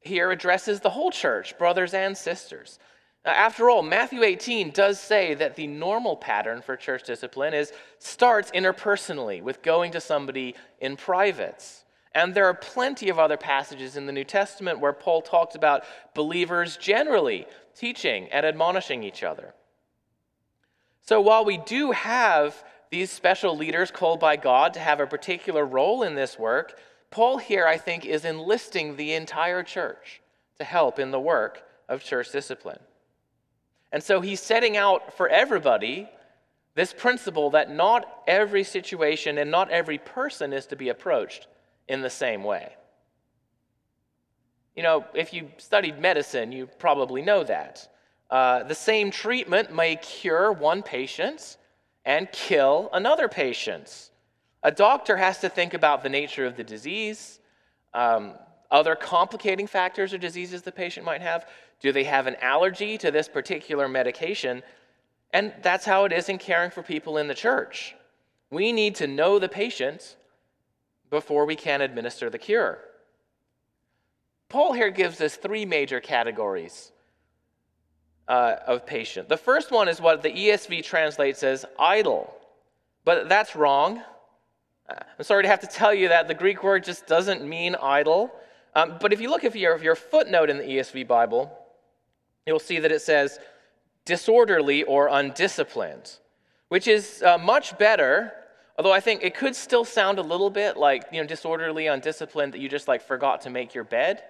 here 0.00 0.30
addresses 0.30 0.80
the 0.80 0.90
whole 0.90 1.10
church, 1.10 1.58
brothers 1.58 1.92
and 1.94 2.16
sisters. 2.16 2.78
After 3.24 3.68
all, 3.68 3.82
Matthew 3.82 4.22
18 4.22 4.70
does 4.70 5.00
say 5.00 5.34
that 5.34 5.56
the 5.56 5.66
normal 5.66 6.16
pattern 6.16 6.62
for 6.62 6.76
church 6.76 7.02
discipline 7.02 7.54
is 7.54 7.72
starts 7.98 8.52
interpersonally 8.52 9.42
with 9.42 9.62
going 9.62 9.90
to 9.92 10.00
somebody 10.00 10.54
in 10.80 10.96
private. 10.96 11.64
And 12.14 12.34
there 12.34 12.46
are 12.46 12.54
plenty 12.54 13.08
of 13.08 13.18
other 13.18 13.36
passages 13.36 13.96
in 13.96 14.06
the 14.06 14.12
New 14.12 14.24
Testament 14.24 14.78
where 14.78 14.92
Paul 14.92 15.22
talks 15.22 15.56
about 15.56 15.84
believers 16.14 16.76
generally 16.76 17.46
teaching 17.74 18.28
and 18.30 18.46
admonishing 18.46 19.02
each 19.02 19.24
other. 19.24 19.54
So 21.02 21.20
while 21.20 21.44
we 21.44 21.58
do 21.58 21.90
have 21.90 22.64
these 22.90 23.10
special 23.10 23.56
leaders 23.56 23.90
called 23.90 24.20
by 24.20 24.36
God 24.36 24.74
to 24.74 24.80
have 24.80 25.00
a 25.00 25.06
particular 25.06 25.64
role 25.64 26.02
in 26.02 26.14
this 26.14 26.38
work, 26.38 26.78
Paul 27.10 27.38
here, 27.38 27.66
I 27.66 27.78
think, 27.78 28.04
is 28.04 28.24
enlisting 28.24 28.96
the 28.96 29.14
entire 29.14 29.62
church 29.62 30.20
to 30.58 30.64
help 30.64 30.98
in 30.98 31.10
the 31.10 31.20
work 31.20 31.62
of 31.88 32.02
church 32.02 32.32
discipline. 32.32 32.80
And 33.92 34.02
so 34.02 34.20
he's 34.20 34.40
setting 34.40 34.76
out 34.76 35.16
for 35.16 35.28
everybody 35.28 36.08
this 36.74 36.92
principle 36.92 37.50
that 37.50 37.70
not 37.70 38.22
every 38.26 38.62
situation 38.62 39.38
and 39.38 39.50
not 39.50 39.70
every 39.70 39.98
person 39.98 40.52
is 40.52 40.66
to 40.66 40.76
be 40.76 40.90
approached 40.90 41.46
in 41.88 42.02
the 42.02 42.10
same 42.10 42.44
way. 42.44 42.74
You 44.74 44.82
know, 44.82 45.06
if 45.14 45.32
you 45.32 45.50
studied 45.56 45.98
medicine, 45.98 46.52
you 46.52 46.66
probably 46.78 47.22
know 47.22 47.44
that. 47.44 47.88
Uh, 48.30 48.64
the 48.64 48.74
same 48.74 49.10
treatment 49.10 49.74
may 49.74 49.96
cure 49.96 50.52
one 50.52 50.82
patient 50.82 51.56
and 52.06 52.30
kill 52.30 52.88
another 52.92 53.28
patient. 53.28 54.10
A 54.62 54.70
doctor 54.70 55.16
has 55.16 55.40
to 55.40 55.48
think 55.48 55.74
about 55.74 56.02
the 56.02 56.08
nature 56.08 56.46
of 56.46 56.56
the 56.56 56.64
disease, 56.64 57.40
um, 57.92 58.34
other 58.70 58.94
complicating 58.94 59.66
factors 59.66 60.14
or 60.14 60.18
diseases 60.18 60.62
the 60.62 60.72
patient 60.72 61.04
might 61.04 61.20
have. 61.20 61.46
Do 61.80 61.92
they 61.92 62.04
have 62.04 62.26
an 62.26 62.36
allergy 62.40 62.96
to 62.98 63.10
this 63.10 63.28
particular 63.28 63.88
medication? 63.88 64.62
And 65.32 65.52
that's 65.62 65.84
how 65.84 66.04
it 66.04 66.12
is 66.12 66.28
in 66.28 66.38
caring 66.38 66.70
for 66.70 66.82
people 66.82 67.18
in 67.18 67.26
the 67.26 67.34
church. 67.34 67.94
We 68.50 68.72
need 68.72 68.94
to 68.96 69.08
know 69.08 69.38
the 69.38 69.48
patient 69.48 70.16
before 71.10 71.44
we 71.44 71.56
can 71.56 71.80
administer 71.80 72.30
the 72.30 72.38
cure. 72.38 72.78
Paul 74.48 74.72
here 74.72 74.90
gives 74.90 75.20
us 75.20 75.36
three 75.36 75.64
major 75.64 76.00
categories 76.00 76.92
uh, 78.28 78.56
of 78.66 78.86
patient. 78.86 79.28
The 79.28 79.36
first 79.36 79.70
one 79.70 79.88
is 79.88 80.00
what 80.00 80.22
the 80.22 80.30
ESV 80.30 80.84
translates 80.84 81.42
as 81.42 81.64
idle, 81.78 82.34
but 83.04 83.28
that's 83.28 83.54
wrong. 83.54 84.02
Uh, 84.88 84.94
I'm 85.18 85.24
sorry 85.24 85.42
to 85.42 85.48
have 85.48 85.60
to 85.60 85.66
tell 85.66 85.94
you 85.94 86.08
that 86.08 86.28
the 86.28 86.34
Greek 86.34 86.62
word 86.62 86.84
just 86.84 87.06
doesn't 87.06 87.46
mean 87.46 87.74
idle. 87.76 88.32
Um, 88.74 88.96
but 89.00 89.12
if 89.12 89.20
you 89.20 89.30
look 89.30 89.44
at 89.44 89.54
your, 89.54 89.78
your 89.78 89.96
footnote 89.96 90.50
in 90.50 90.58
the 90.58 90.64
ESV 90.64 91.06
Bible, 91.06 91.50
you'll 92.46 92.58
see 92.58 92.78
that 92.78 92.92
it 92.92 93.00
says 93.00 93.38
disorderly 94.04 94.82
or 94.82 95.08
undisciplined, 95.08 96.18
which 96.68 96.86
is 96.86 97.22
uh, 97.22 97.38
much 97.38 97.78
better. 97.78 98.32
Although 98.78 98.92
I 98.92 99.00
think 99.00 99.22
it 99.22 99.34
could 99.34 99.56
still 99.56 99.84
sound 99.84 100.18
a 100.18 100.22
little 100.22 100.50
bit 100.50 100.76
like, 100.76 101.04
you 101.10 101.20
know, 101.20 101.26
disorderly, 101.26 101.86
undisciplined, 101.86 102.52
that 102.52 102.60
you 102.60 102.68
just 102.68 102.88
like 102.88 103.02
forgot 103.02 103.40
to 103.42 103.50
make 103.50 103.74
your 103.74 103.84
bed 103.84 104.22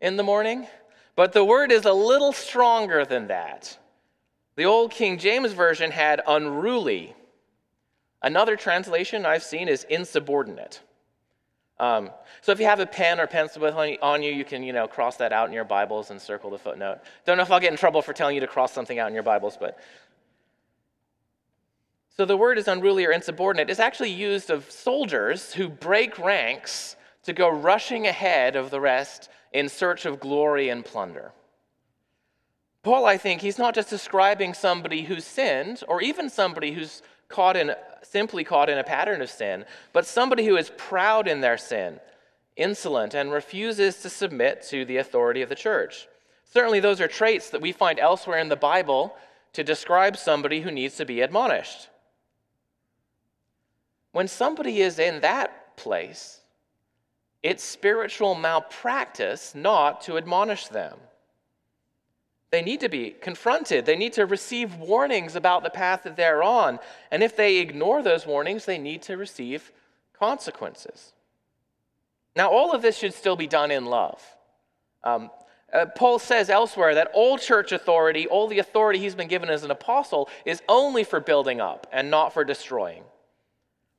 in 0.00 0.16
the 0.16 0.22
morning. 0.22 0.66
But 1.16 1.32
the 1.32 1.44
word 1.44 1.72
is 1.72 1.86
a 1.86 1.92
little 1.92 2.32
stronger 2.32 3.04
than 3.04 3.28
that. 3.28 3.76
The 4.54 4.66
old 4.66 4.90
King 4.90 5.18
James 5.18 5.52
Version 5.52 5.90
had 5.90 6.22
unruly. 6.26 7.14
Another 8.22 8.56
translation 8.56 9.26
I've 9.26 9.42
seen 9.42 9.68
is 9.68 9.84
insubordinate. 9.84 10.80
Um, 11.78 12.10
so 12.40 12.52
if 12.52 12.60
you 12.60 12.66
have 12.66 12.80
a 12.80 12.86
pen 12.86 13.20
or 13.20 13.26
pencil 13.26 13.64
on 13.66 14.22
you, 14.22 14.32
you 14.32 14.44
can 14.44 14.62
you 14.62 14.72
know 14.72 14.88
cross 14.88 15.16
that 15.16 15.32
out 15.32 15.48
in 15.48 15.52
your 15.52 15.64
Bibles 15.64 16.10
and 16.10 16.20
circle 16.20 16.50
the 16.50 16.58
footnote. 16.58 17.00
Don't 17.26 17.36
know 17.36 17.42
if 17.42 17.50
I'll 17.50 17.60
get 17.60 17.72
in 17.72 17.78
trouble 17.78 18.00
for 18.00 18.12
telling 18.12 18.34
you 18.34 18.40
to 18.40 18.46
cross 18.46 18.72
something 18.72 18.98
out 18.98 19.08
in 19.08 19.14
your 19.14 19.22
Bibles, 19.22 19.58
but 19.58 19.78
so 22.16 22.24
the 22.24 22.36
word 22.36 22.56
is 22.56 22.66
unruly 22.66 23.04
or 23.04 23.12
insubordinate. 23.12 23.68
It's 23.68 23.80
actually 23.80 24.10
used 24.10 24.48
of 24.48 24.70
soldiers 24.70 25.52
who 25.52 25.68
break 25.68 26.18
ranks 26.18 26.96
to 27.26 27.32
go 27.32 27.48
rushing 27.48 28.06
ahead 28.06 28.56
of 28.56 28.70
the 28.70 28.80
rest 28.80 29.28
in 29.52 29.68
search 29.68 30.06
of 30.06 30.20
glory 30.20 30.68
and 30.68 30.84
plunder. 30.84 31.32
Paul, 32.82 33.04
I 33.04 33.16
think, 33.16 33.40
he's 33.40 33.58
not 33.58 33.74
just 33.74 33.90
describing 33.90 34.54
somebody 34.54 35.02
who's 35.02 35.24
sinned 35.24 35.82
or 35.88 36.00
even 36.00 36.30
somebody 36.30 36.72
who's 36.72 37.02
caught 37.28 37.56
in 37.56 37.74
simply 38.02 38.44
caught 38.44 38.70
in 38.70 38.78
a 38.78 38.84
pattern 38.84 39.20
of 39.20 39.28
sin, 39.28 39.64
but 39.92 40.06
somebody 40.06 40.46
who 40.46 40.56
is 40.56 40.70
proud 40.76 41.26
in 41.26 41.40
their 41.40 41.58
sin, 41.58 41.98
insolent, 42.54 43.14
and 43.14 43.32
refuses 43.32 43.96
to 44.02 44.08
submit 44.08 44.62
to 44.62 44.84
the 44.84 44.98
authority 44.98 45.42
of 45.42 45.48
the 45.48 45.56
church. 45.56 46.06
Certainly, 46.44 46.78
those 46.78 47.00
are 47.00 47.08
traits 47.08 47.50
that 47.50 47.60
we 47.60 47.72
find 47.72 47.98
elsewhere 47.98 48.38
in 48.38 48.48
the 48.48 48.54
Bible 48.54 49.16
to 49.54 49.64
describe 49.64 50.16
somebody 50.16 50.60
who 50.60 50.70
needs 50.70 50.94
to 50.96 51.04
be 51.04 51.20
admonished. 51.20 51.88
When 54.12 54.28
somebody 54.28 54.80
is 54.80 55.00
in 55.00 55.20
that 55.22 55.76
place, 55.76 56.40
it's 57.46 57.62
spiritual 57.62 58.34
malpractice 58.34 59.54
not 59.54 60.00
to 60.02 60.18
admonish 60.18 60.66
them. 60.66 60.98
They 62.50 62.60
need 62.60 62.80
to 62.80 62.88
be 62.88 63.10
confronted. 63.10 63.86
They 63.86 63.94
need 63.94 64.14
to 64.14 64.26
receive 64.26 64.74
warnings 64.74 65.36
about 65.36 65.62
the 65.62 65.70
path 65.70 66.02
that 66.02 66.16
they're 66.16 66.42
on. 66.42 66.80
And 67.12 67.22
if 67.22 67.36
they 67.36 67.58
ignore 67.58 68.02
those 68.02 68.26
warnings, 68.26 68.64
they 68.64 68.78
need 68.78 69.02
to 69.02 69.16
receive 69.16 69.70
consequences. 70.18 71.12
Now, 72.34 72.50
all 72.50 72.72
of 72.72 72.82
this 72.82 72.98
should 72.98 73.14
still 73.14 73.36
be 73.36 73.46
done 73.46 73.70
in 73.70 73.86
love. 73.86 74.20
Um, 75.04 75.30
uh, 75.72 75.86
Paul 75.86 76.18
says 76.18 76.50
elsewhere 76.50 76.96
that 76.96 77.12
all 77.14 77.38
church 77.38 77.70
authority, 77.70 78.26
all 78.26 78.48
the 78.48 78.58
authority 78.58 78.98
he's 78.98 79.14
been 79.14 79.28
given 79.28 79.50
as 79.50 79.62
an 79.62 79.70
apostle, 79.70 80.28
is 80.44 80.62
only 80.68 81.04
for 81.04 81.20
building 81.20 81.60
up 81.60 81.86
and 81.92 82.10
not 82.10 82.34
for 82.34 82.44
destroying. 82.44 83.04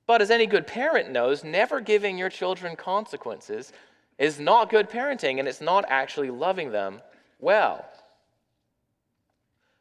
But 0.08 0.22
as 0.22 0.32
any 0.32 0.48
good 0.48 0.66
parent 0.66 1.12
knows, 1.12 1.44
never 1.44 1.82
giving 1.82 2.18
your 2.18 2.30
children 2.30 2.76
consequences 2.76 3.74
is 4.18 4.40
not 4.40 4.70
good 4.70 4.90
parenting 4.90 5.38
and 5.38 5.48
it's 5.48 5.62
not 5.62 5.86
actually 5.90 6.32
loving 6.32 6.72
them 6.72 7.02
well. 7.40 7.86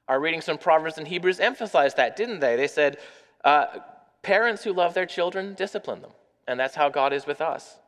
Our 0.08 0.20
readings 0.20 0.44
from 0.44 0.58
Proverbs 0.58 0.98
and 0.98 1.08
Hebrews 1.08 1.40
emphasized 1.40 1.96
that, 1.96 2.16
didn't 2.16 2.40
they? 2.40 2.56
They 2.56 2.68
said, 2.68 2.98
uh, 3.44 3.66
parents 4.22 4.64
who 4.64 4.72
love 4.72 4.94
their 4.94 5.06
children 5.06 5.54
discipline 5.54 6.02
them. 6.02 6.12
And 6.46 6.60
that's 6.60 6.74
how 6.74 6.88
God 6.88 7.12
is 7.12 7.26
with 7.26 7.40
us. 7.40 7.78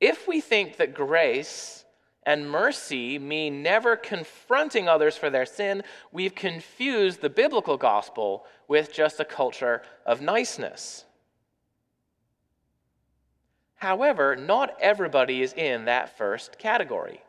If 0.00 0.26
we 0.26 0.40
think 0.40 0.78
that 0.78 0.94
grace 0.94 1.84
and 2.24 2.50
mercy 2.50 3.18
mean 3.18 3.62
never 3.62 3.96
confronting 3.96 4.88
others 4.88 5.16
for 5.16 5.30
their 5.30 5.46
sin, 5.46 5.82
we've 6.12 6.34
confused 6.34 7.20
the 7.20 7.30
biblical 7.30 7.76
gospel 7.76 8.44
with 8.68 8.92
just 8.92 9.20
a 9.20 9.24
culture 9.24 9.82
of 10.04 10.20
niceness. 10.20 11.04
However, 13.80 14.36
not 14.36 14.76
everybody 14.78 15.40
is 15.40 15.54
in 15.54 15.86
that 15.86 16.16
first 16.16 16.58
category. 16.58 17.22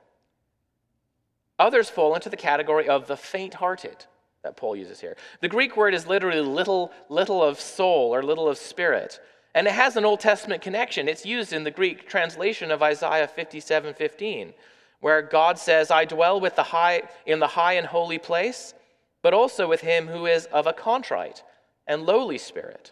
Others 1.57 1.89
fall 1.89 2.13
into 2.13 2.29
the 2.29 2.37
category 2.37 2.89
of 2.89 3.07
the 3.07 3.15
faint 3.15 3.53
hearted 3.55 4.05
that 4.43 4.57
Paul 4.57 4.75
uses 4.75 4.99
here. 4.99 5.15
The 5.39 5.47
Greek 5.47 5.77
word 5.77 5.93
is 5.93 6.07
literally 6.07 6.41
little, 6.41 6.91
little 7.07 7.41
of 7.41 7.61
soul 7.61 8.13
or 8.13 8.21
little 8.21 8.49
of 8.49 8.57
spirit. 8.57 9.19
And 9.55 9.65
it 9.65 9.73
has 9.73 9.95
an 9.95 10.03
Old 10.03 10.19
Testament 10.19 10.61
connection. 10.61 11.07
It's 11.07 11.25
used 11.25 11.53
in 11.53 11.63
the 11.63 11.71
Greek 11.71 12.09
translation 12.09 12.69
of 12.69 12.83
Isaiah 12.83 13.27
57 13.27 13.93
15, 13.93 14.53
where 14.99 15.21
God 15.21 15.57
says, 15.57 15.89
I 15.89 16.03
dwell 16.03 16.41
with 16.41 16.57
the 16.57 16.63
high, 16.63 17.03
in 17.25 17.39
the 17.39 17.47
high 17.47 17.73
and 17.73 17.87
holy 17.87 18.17
place, 18.17 18.73
but 19.21 19.33
also 19.33 19.69
with 19.69 19.81
him 19.81 20.07
who 20.07 20.25
is 20.25 20.47
of 20.47 20.67
a 20.67 20.73
contrite 20.73 21.43
and 21.87 22.05
lowly 22.05 22.37
spirit, 22.37 22.91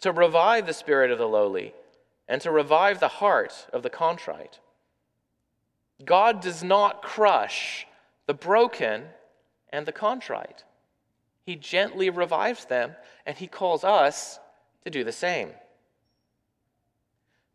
to 0.00 0.10
revive 0.10 0.66
the 0.66 0.72
spirit 0.72 1.12
of 1.12 1.18
the 1.18 1.28
lowly 1.28 1.72
and 2.28 2.40
to 2.42 2.50
revive 2.50 3.00
the 3.00 3.08
heart 3.08 3.66
of 3.72 3.82
the 3.82 3.90
contrite. 3.90 4.60
God 6.04 6.40
does 6.40 6.62
not 6.62 7.02
crush 7.02 7.86
the 8.26 8.34
broken 8.34 9.04
and 9.70 9.86
the 9.86 9.92
contrite. 9.92 10.64
He 11.44 11.56
gently 11.56 12.10
revives 12.10 12.64
them, 12.64 12.96
and 13.24 13.36
He 13.36 13.46
calls 13.46 13.84
us 13.84 14.38
to 14.84 14.90
do 14.90 15.04
the 15.04 15.12
same. 15.12 15.50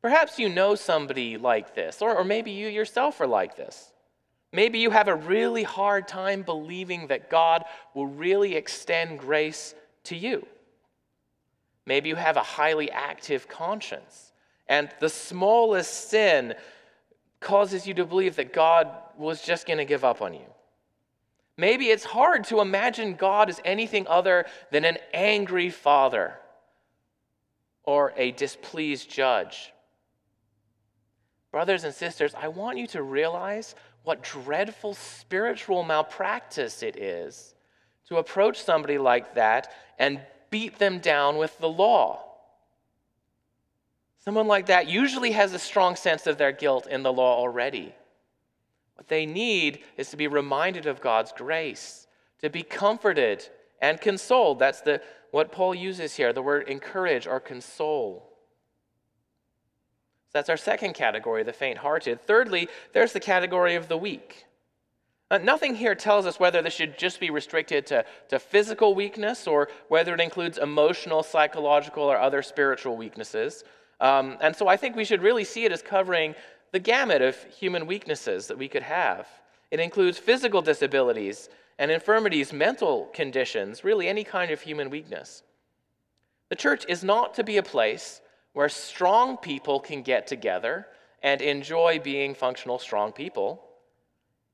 Perhaps 0.01 0.39
you 0.39 0.49
know 0.49 0.75
somebody 0.75 1.37
like 1.37 1.75
this, 1.75 2.01
or, 2.01 2.15
or 2.15 2.23
maybe 2.23 2.51
you 2.51 2.67
yourself 2.67 3.21
are 3.21 3.27
like 3.27 3.55
this. 3.55 3.91
Maybe 4.53 4.79
you 4.79 4.89
have 4.89 5.07
a 5.07 5.15
really 5.15 5.63
hard 5.63 6.07
time 6.07 6.41
believing 6.41 7.07
that 7.07 7.29
God 7.29 7.63
will 7.93 8.07
really 8.07 8.55
extend 8.55 9.19
grace 9.19 9.75
to 10.05 10.15
you. 10.15 10.45
Maybe 11.85 12.09
you 12.09 12.15
have 12.15 12.37
a 12.37 12.43
highly 12.43 12.91
active 12.91 13.47
conscience, 13.47 14.30
and 14.71 14.89
the 15.01 15.09
smallest 15.09 16.09
sin 16.09 16.55
causes 17.41 17.85
you 17.85 17.93
to 17.93 18.05
believe 18.05 18.37
that 18.37 18.53
God 18.53 18.87
was 19.17 19.41
just 19.41 19.67
going 19.67 19.79
to 19.79 19.85
give 19.85 20.05
up 20.05 20.21
on 20.21 20.33
you. 20.33 20.47
Maybe 21.57 21.87
it's 21.87 22.05
hard 22.05 22.45
to 22.45 22.61
imagine 22.61 23.15
God 23.15 23.49
as 23.49 23.59
anything 23.65 24.07
other 24.07 24.45
than 24.71 24.85
an 24.85 24.97
angry 25.13 25.69
father 25.69 26.35
or 27.83 28.13
a 28.15 28.31
displeased 28.31 29.11
judge. 29.11 29.73
Brothers 31.51 31.83
and 31.83 31.93
sisters, 31.93 32.33
I 32.33 32.47
want 32.47 32.77
you 32.77 32.87
to 32.87 33.03
realize 33.03 33.75
what 34.03 34.23
dreadful 34.23 34.93
spiritual 34.93 35.83
malpractice 35.83 36.81
it 36.81 36.95
is 36.95 37.55
to 38.07 38.19
approach 38.19 38.63
somebody 38.63 38.97
like 38.97 39.35
that 39.35 39.73
and 39.99 40.21
beat 40.49 40.79
them 40.79 40.99
down 40.99 41.35
with 41.35 41.57
the 41.59 41.67
law. 41.67 42.30
Someone 44.23 44.47
like 44.47 44.67
that 44.67 44.87
usually 44.87 45.31
has 45.31 45.53
a 45.53 45.59
strong 45.59 45.95
sense 45.95 46.27
of 46.27 46.37
their 46.37 46.51
guilt 46.51 46.87
in 46.87 47.01
the 47.01 47.11
law 47.11 47.37
already. 47.37 47.93
What 48.95 49.07
they 49.07 49.25
need 49.25 49.79
is 49.97 50.11
to 50.11 50.17
be 50.17 50.27
reminded 50.27 50.85
of 50.85 51.01
God's 51.01 51.31
grace, 51.31 52.05
to 52.41 52.49
be 52.49 52.61
comforted 52.61 53.47
and 53.81 53.99
consoled. 53.99 54.59
That's 54.59 54.81
the, 54.81 55.01
what 55.31 55.51
Paul 55.51 55.73
uses 55.73 56.15
here 56.15 56.33
the 56.33 56.41
word 56.43 56.69
encourage 56.69 57.25
or 57.25 57.39
console. 57.39 58.29
That's 60.33 60.49
our 60.49 60.57
second 60.57 60.93
category, 60.93 61.41
the 61.41 61.51
faint 61.51 61.79
hearted. 61.79 62.21
Thirdly, 62.21 62.69
there's 62.93 63.13
the 63.13 63.19
category 63.19 63.73
of 63.73 63.87
the 63.87 63.97
weak. 63.97 64.45
Uh, 65.31 65.39
nothing 65.39 65.73
here 65.75 65.95
tells 65.95 66.27
us 66.27 66.39
whether 66.39 66.61
this 66.61 66.73
should 66.73 66.97
just 66.97 67.19
be 67.19 67.31
restricted 67.31 67.87
to, 67.87 68.05
to 68.29 68.37
physical 68.37 68.93
weakness 68.93 69.47
or 69.47 69.67
whether 69.87 70.13
it 70.13 70.21
includes 70.21 70.59
emotional, 70.59 71.23
psychological, 71.23 72.03
or 72.03 72.19
other 72.19 72.43
spiritual 72.43 72.95
weaknesses. 72.95 73.63
Um, 74.01 74.37
and 74.41 74.55
so 74.55 74.67
I 74.67 74.75
think 74.75 74.95
we 74.95 75.05
should 75.05 75.21
really 75.21 75.43
see 75.43 75.63
it 75.63 75.71
as 75.71 75.81
covering 75.81 76.35
the 76.71 76.79
gamut 76.79 77.21
of 77.21 77.41
human 77.45 77.85
weaknesses 77.85 78.47
that 78.47 78.57
we 78.57 78.67
could 78.67 78.83
have. 78.83 79.27
It 79.69 79.79
includes 79.79 80.17
physical 80.17 80.61
disabilities 80.61 81.49
and 81.77 81.91
infirmities, 81.91 82.51
mental 82.51 83.05
conditions, 83.13 83.83
really 83.83 84.07
any 84.07 84.23
kind 84.23 84.51
of 84.51 84.61
human 84.61 84.89
weakness. 84.89 85.43
The 86.49 86.55
church 86.55 86.83
is 86.89 87.03
not 87.03 87.35
to 87.35 87.43
be 87.43 87.57
a 87.57 87.63
place 87.63 88.21
where 88.53 88.69
strong 88.69 89.37
people 89.37 89.79
can 89.79 90.01
get 90.01 90.27
together 90.27 90.87
and 91.23 91.41
enjoy 91.41 91.99
being 92.03 92.33
functional, 92.33 92.79
strong 92.79 93.11
people. 93.11 93.63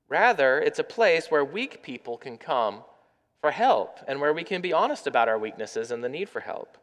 Rather, 0.09 0.59
it's 0.59 0.79
a 0.79 0.83
place 0.83 1.31
where 1.31 1.43
weak 1.43 1.81
people 1.81 2.17
can 2.17 2.37
come 2.37 2.83
for 3.41 3.51
help 3.51 3.99
and 4.07 4.19
where 4.19 4.33
we 4.33 4.43
can 4.43 4.61
be 4.61 4.73
honest 4.73 5.07
about 5.07 5.29
our 5.29 5.39
weaknesses 5.39 5.89
and 5.89 6.03
the 6.03 6.09
need 6.09 6.29
for 6.29 6.41
help. 6.41 6.77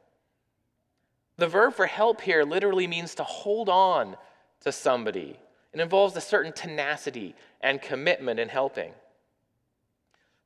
The 1.36 1.48
verb 1.48 1.74
for 1.74 1.86
help 1.86 2.20
here 2.20 2.44
literally 2.44 2.86
means 2.86 3.14
to 3.16 3.24
hold 3.24 3.68
on 3.68 4.16
to 4.60 4.72
somebody. 4.72 5.38
It 5.72 5.80
involves 5.80 6.16
a 6.16 6.20
certain 6.20 6.52
tenacity 6.52 7.34
and 7.60 7.82
commitment 7.82 8.38
in 8.38 8.48
helping. 8.48 8.92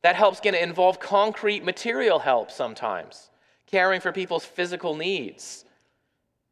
That 0.03 0.17
help's 0.17 0.41
going 0.41 0.55
to 0.55 0.63
involve 0.63 1.01
concrete 1.01 1.65
material 1.65 2.19
help 2.21 2.51
sometimes, 2.51 3.31
caring 3.67 4.01
for 4.01 4.13
people's 4.13 4.45
physical 4.45 4.95
needs, 4.95 5.65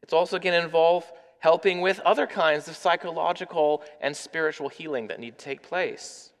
it's 0.07 0.13
also 0.13 0.39
going 0.39 0.57
to 0.57 0.63
involve 0.63 1.11
helping 1.39 1.81
with 1.81 1.99
other 1.99 2.25
kinds 2.25 2.69
of 2.69 2.77
psychological 2.77 3.83
and 3.99 4.15
spiritual 4.15 4.69
healing 4.69 5.07
that 5.07 5.19
need 5.19 5.37
to 5.37 5.43
take 5.43 5.61
place. 5.61 6.31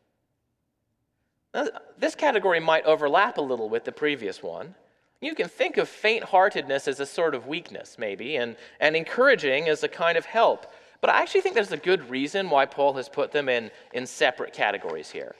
Now, 1.53 1.67
this 1.97 2.15
category 2.15 2.61
might 2.61 2.85
overlap 2.85 3.37
a 3.37 3.41
little 3.41 3.67
with 3.67 3.83
the 3.83 3.91
previous 3.91 4.41
one. 4.41 4.73
You 5.21 5.33
can 5.33 5.47
think 5.47 5.77
of 5.77 5.89
faint 5.89 6.23
heartedness 6.23 6.87
as 6.87 6.99
a 6.99 7.05
sort 7.05 7.33
of 7.33 7.47
weakness, 7.47 7.97
maybe, 7.97 8.35
and, 8.35 8.55
and 8.79 8.95
encouraging 8.95 9.67
as 9.67 9.83
a 9.83 9.87
kind 9.87 10.17
of 10.17 10.25
help. 10.25 10.71
But 11.01 11.09
I 11.09 11.21
actually 11.21 11.41
think 11.41 11.55
there's 11.55 11.71
a 11.71 11.77
good 11.77 12.09
reason 12.09 12.49
why 12.49 12.65
Paul 12.65 12.93
has 12.93 13.09
put 13.09 13.31
them 13.31 13.49
in, 13.49 13.71
in 13.93 14.05
separate 14.05 14.53
categories 14.53 15.09
here. 15.09 15.35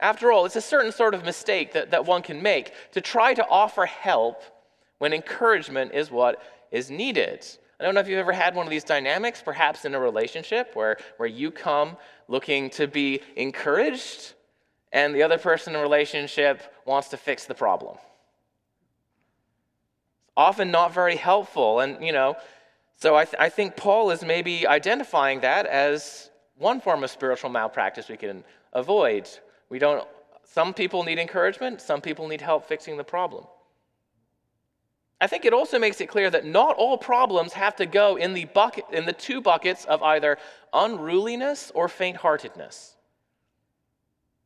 After 0.00 0.30
all, 0.30 0.44
it's 0.44 0.56
a 0.56 0.60
certain 0.60 0.92
sort 0.92 1.14
of 1.14 1.24
mistake 1.24 1.72
that, 1.72 1.90
that 1.90 2.04
one 2.04 2.22
can 2.22 2.42
make 2.42 2.72
to 2.92 3.00
try 3.00 3.32
to 3.34 3.46
offer 3.48 3.86
help 3.86 4.42
when 4.98 5.12
encouragement 5.12 5.92
is 5.92 6.10
what 6.10 6.42
is 6.70 6.90
needed. 6.90 7.46
I 7.80 7.84
don't 7.84 7.94
know 7.94 8.00
if 8.00 8.08
you've 8.08 8.18
ever 8.18 8.32
had 8.32 8.54
one 8.54 8.66
of 8.66 8.70
these 8.70 8.84
dynamics, 8.84 9.42
perhaps 9.42 9.84
in 9.84 9.94
a 9.94 10.00
relationship 10.00 10.74
where, 10.74 10.98
where 11.16 11.28
you 11.28 11.50
come 11.50 11.96
looking 12.28 12.70
to 12.70 12.86
be 12.86 13.20
encouraged 13.36 14.34
and 14.92 15.14
the 15.14 15.22
other 15.22 15.38
person 15.38 15.74
in 15.74 15.78
the 15.78 15.82
relationship 15.82 16.62
wants 16.86 17.08
to 17.08 17.16
fix 17.16 17.44
the 17.44 17.54
problem. 17.54 17.96
Often 20.36 20.70
not 20.70 20.92
very 20.92 21.16
helpful. 21.16 21.80
And, 21.80 22.04
you 22.04 22.12
know, 22.12 22.36
so 22.96 23.14
I, 23.14 23.24
th- 23.24 23.36
I 23.38 23.48
think 23.48 23.76
Paul 23.76 24.10
is 24.10 24.22
maybe 24.22 24.66
identifying 24.66 25.40
that 25.40 25.66
as 25.66 26.30
one 26.58 26.80
form 26.80 27.04
of 27.04 27.10
spiritual 27.10 27.50
malpractice 27.50 28.08
we 28.08 28.16
can 28.16 28.44
avoid. 28.72 29.28
We 29.68 29.78
don't, 29.78 30.06
some 30.44 30.72
people 30.72 31.02
need 31.02 31.18
encouragement, 31.18 31.80
some 31.80 32.00
people 32.00 32.28
need 32.28 32.40
help 32.40 32.66
fixing 32.66 32.96
the 32.96 33.04
problem. 33.04 33.44
I 35.20 35.26
think 35.26 35.46
it 35.46 35.54
also 35.54 35.78
makes 35.78 36.00
it 36.00 36.08
clear 36.08 36.30
that 36.30 36.44
not 36.44 36.76
all 36.76 36.98
problems 36.98 37.54
have 37.54 37.76
to 37.76 37.86
go 37.86 38.16
in 38.16 38.34
the 38.34 38.44
bucket 38.46 38.84
in 38.92 39.06
the 39.06 39.12
two 39.14 39.40
buckets 39.40 39.86
of 39.86 40.02
either 40.02 40.36
unruliness 40.74 41.72
or 41.74 41.88
faint-heartedness. 41.88 42.96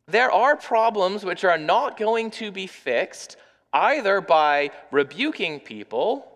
There 0.06 0.30
are 0.30 0.56
problems 0.56 1.24
which 1.24 1.44
are 1.44 1.58
not 1.58 1.96
going 1.96 2.30
to 2.32 2.52
be 2.52 2.66
fixed 2.68 3.36
either 3.72 4.20
by 4.20 4.70
rebuking 4.90 5.60
people 5.60 6.26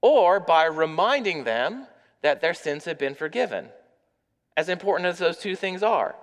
or 0.00 0.40
by 0.40 0.64
reminding 0.64 1.44
them 1.44 1.86
that 2.22 2.40
their 2.40 2.54
sins 2.54 2.84
have 2.84 2.98
been 2.98 3.14
forgiven. 3.14 3.68
As 4.56 4.68
important 4.68 5.06
as 5.06 5.18
those 5.18 5.38
two 5.38 5.56
things 5.56 5.82
are. 5.82 6.14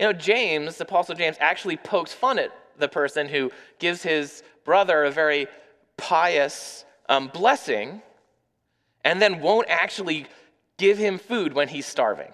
You 0.00 0.06
know, 0.06 0.12
James, 0.12 0.76
the 0.76 0.84
Apostle 0.84 1.14
James, 1.14 1.36
actually 1.40 1.76
pokes 1.76 2.12
fun 2.12 2.38
at 2.38 2.52
the 2.78 2.88
person 2.88 3.28
who 3.28 3.50
gives 3.78 4.02
his 4.02 4.42
brother 4.64 5.04
a 5.04 5.10
very 5.10 5.48
pious 5.96 6.84
um, 7.08 7.28
blessing 7.28 8.02
and 9.04 9.20
then 9.20 9.40
won't 9.40 9.68
actually 9.68 10.26
give 10.76 10.98
him 10.98 11.18
food 11.18 11.52
when 11.52 11.68
he's 11.68 11.86
starving. 11.86 12.32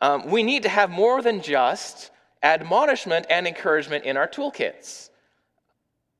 Um, 0.00 0.30
we 0.30 0.42
need 0.42 0.62
to 0.62 0.68
have 0.68 0.90
more 0.90 1.20
than 1.22 1.42
just 1.42 2.10
admonishment 2.42 3.26
and 3.30 3.46
encouragement 3.46 4.04
in 4.04 4.16
our 4.16 4.28
toolkits. 4.28 5.10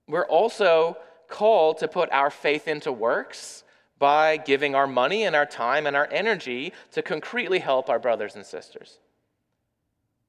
We're 0.06 0.26
also 0.26 0.96
called 1.28 1.78
to 1.78 1.88
put 1.88 2.10
our 2.10 2.30
faith 2.30 2.66
into 2.66 2.90
works 2.90 3.64
by 3.98 4.36
giving 4.36 4.74
our 4.74 4.86
money 4.86 5.24
and 5.24 5.34
our 5.34 5.46
time 5.46 5.86
and 5.86 5.96
our 5.96 6.08
energy 6.10 6.72
to 6.92 7.02
concretely 7.02 7.58
help 7.58 7.90
our 7.90 7.98
brothers 7.98 8.36
and 8.36 8.46
sisters. 8.46 8.98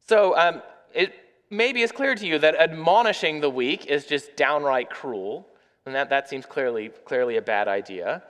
So 0.08 0.36
um, 0.38 0.62
it 0.93 1.13
maybe 1.49 1.82
it's 1.82 1.91
clear 1.91 2.15
to 2.15 2.25
you 2.25 2.39
that 2.39 2.56
admonishing 2.56 3.41
the 3.41 3.49
weak 3.49 3.86
is 3.86 4.06
just 4.06 4.36
downright 4.36 4.89
cruel, 4.89 5.47
and 5.86 5.95
that, 5.95 6.10
that 6.10 6.30
seems 6.30 6.45
clearly, 6.45 6.89
clearly 7.06 7.38
a 7.38 7.41
bad 7.41 7.67
idea. 7.67 8.23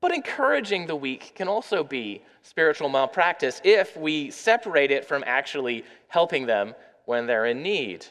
But 0.00 0.14
encouraging 0.14 0.86
the 0.86 0.96
weak 0.96 1.32
can 1.34 1.48
also 1.48 1.82
be 1.82 2.22
spiritual 2.42 2.88
malpractice 2.88 3.60
if 3.64 3.96
we 3.96 4.30
separate 4.30 4.90
it 4.90 5.04
from 5.04 5.24
actually 5.26 5.84
helping 6.08 6.46
them 6.46 6.74
when 7.08 7.24
they're 7.24 7.46
in 7.46 7.62
need. 7.62 8.04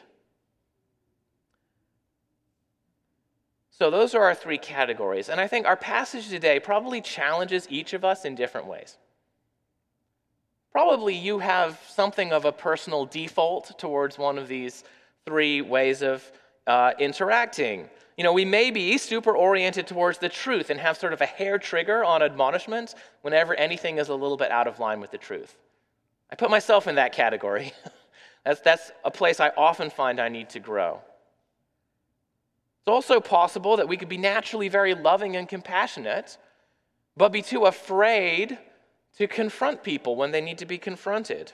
So, 3.70 3.92
those 3.92 4.12
are 4.12 4.24
our 4.24 4.34
three 4.34 4.58
categories. 4.58 5.28
And 5.28 5.40
I 5.40 5.46
think 5.46 5.66
our 5.66 5.76
passage 5.76 6.28
today 6.28 6.58
probably 6.58 7.00
challenges 7.00 7.68
each 7.70 7.92
of 7.92 8.04
us 8.04 8.24
in 8.24 8.34
different 8.34 8.66
ways. 8.66 8.96
Probably 10.72 11.14
you 11.14 11.38
have 11.38 11.80
something 11.88 12.32
of 12.32 12.44
a 12.44 12.50
personal 12.50 13.06
default 13.06 13.78
towards 13.78 14.18
one 14.18 14.36
of 14.36 14.48
these 14.48 14.82
three 15.24 15.60
ways 15.60 16.02
of 16.02 16.28
uh, 16.66 16.90
interacting. 16.98 17.88
You 18.16 18.24
know, 18.24 18.32
we 18.32 18.44
may 18.44 18.72
be 18.72 18.98
super 18.98 19.36
oriented 19.36 19.86
towards 19.86 20.18
the 20.18 20.28
truth 20.28 20.70
and 20.70 20.80
have 20.80 20.96
sort 20.96 21.12
of 21.12 21.20
a 21.20 21.26
hair 21.26 21.56
trigger 21.56 22.02
on 22.02 22.20
admonishment 22.20 22.96
whenever 23.22 23.54
anything 23.54 23.98
is 23.98 24.08
a 24.08 24.14
little 24.16 24.36
bit 24.36 24.50
out 24.50 24.66
of 24.66 24.80
line 24.80 25.00
with 25.00 25.12
the 25.12 25.18
truth. 25.18 25.56
I 26.32 26.34
put 26.34 26.50
myself 26.50 26.88
in 26.88 26.96
that 26.96 27.12
category. 27.12 27.72
that's, 28.48 28.60
that's 28.62 28.92
a 29.04 29.10
place 29.10 29.40
I 29.40 29.50
often 29.58 29.90
find 29.90 30.18
I 30.18 30.30
need 30.30 30.48
to 30.50 30.58
grow. 30.58 31.02
It's 32.80 32.90
also 32.90 33.20
possible 33.20 33.76
that 33.76 33.88
we 33.88 33.98
could 33.98 34.08
be 34.08 34.16
naturally 34.16 34.68
very 34.68 34.94
loving 34.94 35.36
and 35.36 35.46
compassionate, 35.46 36.38
but 37.14 37.28
be 37.28 37.42
too 37.42 37.66
afraid 37.66 38.56
to 39.18 39.26
confront 39.26 39.82
people 39.82 40.16
when 40.16 40.30
they 40.30 40.40
need 40.40 40.56
to 40.58 40.64
be 40.64 40.78
confronted. 40.78 41.52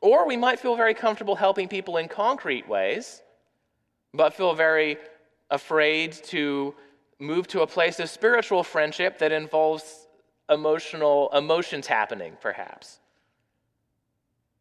Or 0.00 0.26
we 0.26 0.36
might 0.36 0.58
feel 0.58 0.74
very 0.74 0.94
comfortable 0.94 1.36
helping 1.36 1.68
people 1.68 1.98
in 1.98 2.08
concrete 2.08 2.68
ways, 2.68 3.22
but 4.12 4.34
feel 4.34 4.54
very 4.54 4.96
afraid 5.50 6.14
to 6.14 6.74
move 7.20 7.46
to 7.48 7.60
a 7.60 7.66
place 7.66 8.00
of 8.00 8.10
spiritual 8.10 8.64
friendship 8.64 9.20
that 9.20 9.30
involves 9.30 10.08
emotional 10.50 11.30
emotions 11.32 11.86
happening, 11.86 12.36
perhaps. 12.40 12.98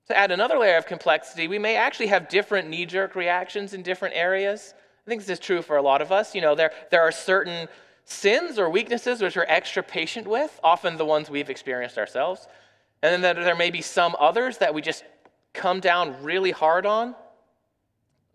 To 0.08 0.18
add 0.18 0.32
another 0.32 0.58
layer 0.58 0.78
of 0.78 0.86
complexity, 0.86 1.48
we 1.48 1.60
may 1.60 1.76
actually 1.76 2.08
have 2.08 2.30
different 2.30 2.70
knee 2.70 2.86
jerk 2.86 3.16
reactions 3.16 3.74
in 3.74 3.82
different 3.82 4.16
areas. 4.16 4.74
I 5.06 5.10
think 5.10 5.22
this 5.22 5.30
is 5.30 5.40
true 5.40 5.62
for 5.62 5.78
a 5.78 5.82
lot 5.82 6.02
of 6.02 6.12
us. 6.12 6.34
You 6.34 6.42
know, 6.42 6.56
there, 6.56 6.72
there 6.92 7.02
are 7.02 7.12
certain 7.12 7.68
sins 8.06 8.58
or 8.58 8.70
weaknesses 8.70 9.22
which 9.22 9.36
we're 9.36 9.46
extra 9.50 9.84
patient 9.84 10.26
with, 10.26 10.60
often 10.64 10.96
the 10.96 11.06
ones 11.06 11.30
we've 11.30 11.50
experienced 11.50 11.98
ourselves. 11.98 12.48
And 13.04 13.22
then 13.22 13.36
there 13.36 13.56
may 13.56 13.70
be 13.70 13.82
some 13.82 14.16
others 14.18 14.58
that 14.60 14.74
we 14.74 14.82
just 14.82 15.04
come 15.54 15.82
down 15.82 16.16
really 16.24 16.52
hard 16.52 16.86
on. 16.86 17.16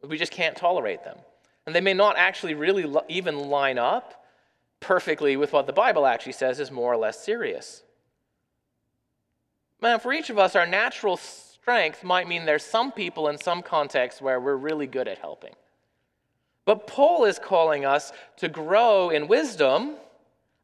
We 0.06 0.18
just 0.18 0.32
can't 0.32 0.56
tolerate 0.56 1.04
them. 1.04 1.16
And 1.64 1.74
they 1.74 1.80
may 1.80 1.94
not 1.94 2.16
actually 2.18 2.54
really 2.54 2.84
even 3.08 3.48
line 3.48 3.78
up 3.78 4.26
perfectly 4.80 5.36
with 5.36 5.52
what 5.52 5.66
the 5.66 5.72
Bible 5.72 6.06
actually 6.06 6.32
says 6.32 6.60
is 6.60 6.70
more 6.70 6.92
or 6.92 6.96
less 6.96 7.22
serious. 7.24 7.82
Now, 9.80 9.98
for 9.98 10.12
each 10.12 10.28
of 10.28 10.38
us, 10.38 10.54
our 10.54 10.66
natural 10.66 11.16
strength 11.62 12.02
might 12.02 12.26
mean 12.26 12.44
there's 12.44 12.64
some 12.64 12.90
people 12.90 13.28
in 13.28 13.38
some 13.38 13.62
contexts 13.62 14.20
where 14.20 14.40
we're 14.40 14.56
really 14.56 14.88
good 14.88 15.06
at 15.06 15.18
helping. 15.18 15.54
But 16.64 16.88
Paul 16.88 17.24
is 17.24 17.38
calling 17.38 17.84
us 17.84 18.12
to 18.38 18.48
grow 18.48 19.10
in 19.10 19.28
wisdom, 19.28 19.94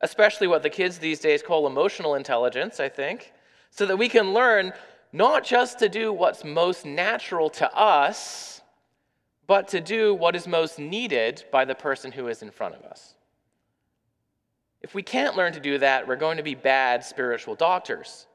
especially 0.01 0.49
what 0.49 0.65
the 0.65 0.71
kids 0.71 0.99
these 0.99 1.21
days 1.21 1.41
call 1.41 1.69
emotional 1.69 2.17
intelligence, 2.17 2.81
I 2.81 2.89
think, 2.89 3.33
so 3.71 3.87
that 3.87 3.97
we 3.97 4.09
can 4.09 4.35
learn 4.35 4.73
not 5.13 5.45
just 5.45 5.79
to 5.79 5.89
do 5.89 6.13
what's 6.13 6.45
most 6.45 6.85
natural 6.85 7.49
to 7.51 7.73
us, 7.77 8.61
but 9.47 9.69
to 9.69 9.81
do 9.81 10.15
what 10.15 10.35
is 10.35 10.49
most 10.49 10.81
needed 10.81 11.45
by 11.53 11.65
the 11.65 11.77
person 11.77 12.11
who 12.11 12.27
is 12.27 12.43
in 12.43 12.51
front 12.51 12.75
of 12.75 12.83
us. 12.83 13.15
If 14.83 14.95
we 14.95 15.03
can't 15.03 15.37
learn 15.37 15.53
to 15.53 15.61
do 15.61 15.79
that, 15.79 16.09
we're 16.09 16.17
going 16.17 16.39
to 16.39 16.43
be 16.43 16.57
bad 16.57 17.05
spiritual 17.05 17.55
doctors. 17.55 18.28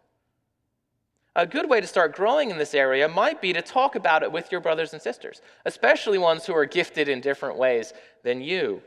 A 1.36 1.48
good 1.48 1.68
way 1.68 1.82
to 1.82 1.88
start 1.88 2.16
growing 2.16 2.52
in 2.52 2.58
this 2.58 2.76
area 2.76 3.08
might 3.08 3.42
be 3.42 3.54
to 3.54 3.62
talk 3.62 3.96
about 3.96 4.22
it 4.22 4.32
with 4.32 4.52
your 4.52 4.62
brothers 4.62 4.94
and 4.94 5.02
sisters, 5.02 5.42
especially 5.66 6.20
ones 6.20 6.46
who 6.46 6.56
are 6.56 6.66
gifted 6.66 7.10
in 7.10 7.22
different 7.22 7.58
ways 7.58 7.92
than 8.24 8.42
you. 8.42 8.84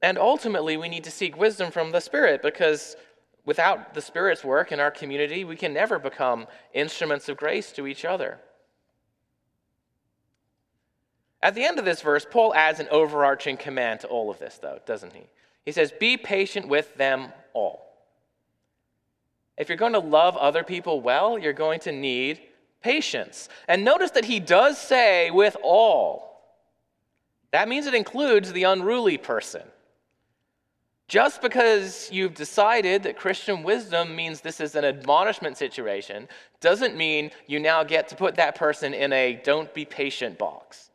And 0.00 0.18
ultimately, 0.18 0.76
we 0.76 0.88
need 0.88 1.04
to 1.04 1.10
seek 1.10 1.36
wisdom 1.36 1.70
from 1.70 1.90
the 1.90 2.00
Spirit 2.00 2.42
because 2.42 2.96
without 3.44 3.92
the 3.92 4.00
Spirit's 4.00 4.44
work 4.44 4.72
in 4.72 4.80
our 4.80 4.90
community, 4.90 5.44
we 5.44 5.56
can 5.56 5.74
never 5.74 5.98
become 5.98 6.46
instruments 6.72 7.28
of 7.28 7.36
grace 7.36 7.70
to 7.72 7.86
each 7.86 8.04
other. 8.04 8.38
At 11.42 11.54
the 11.54 11.64
end 11.64 11.78
of 11.78 11.84
this 11.84 12.00
verse, 12.00 12.26
Paul 12.28 12.54
adds 12.54 12.80
an 12.80 12.88
overarching 12.90 13.56
command 13.56 14.00
to 14.00 14.08
all 14.08 14.30
of 14.30 14.38
this, 14.38 14.58
though, 14.60 14.80
doesn't 14.86 15.12
he? 15.12 15.28
He 15.64 15.72
says, 15.72 15.92
Be 15.92 16.16
patient 16.16 16.66
with 16.68 16.94
them 16.96 17.32
all. 17.52 17.85
If 19.56 19.68
you're 19.68 19.78
going 19.78 19.94
to 19.94 19.98
love 19.98 20.36
other 20.36 20.64
people 20.64 21.00
well, 21.00 21.38
you're 21.38 21.52
going 21.52 21.80
to 21.80 21.92
need 21.92 22.40
patience. 22.82 23.48
And 23.68 23.84
notice 23.84 24.10
that 24.12 24.24
he 24.24 24.40
does 24.40 24.78
say 24.78 25.30
with 25.30 25.56
all. 25.62 26.26
That 27.52 27.68
means 27.68 27.86
it 27.86 27.94
includes 27.94 28.52
the 28.52 28.64
unruly 28.64 29.18
person. 29.18 29.62
Just 31.08 31.40
because 31.40 32.10
you've 32.10 32.34
decided 32.34 33.04
that 33.04 33.16
Christian 33.16 33.62
wisdom 33.62 34.16
means 34.16 34.40
this 34.40 34.60
is 34.60 34.74
an 34.74 34.84
admonishment 34.84 35.56
situation 35.56 36.28
doesn't 36.60 36.96
mean 36.96 37.30
you 37.46 37.60
now 37.60 37.84
get 37.84 38.08
to 38.08 38.16
put 38.16 38.34
that 38.36 38.56
person 38.56 38.92
in 38.92 39.12
a 39.12 39.40
don't 39.44 39.72
be 39.72 39.84
patient 39.84 40.36
box. 40.36 40.90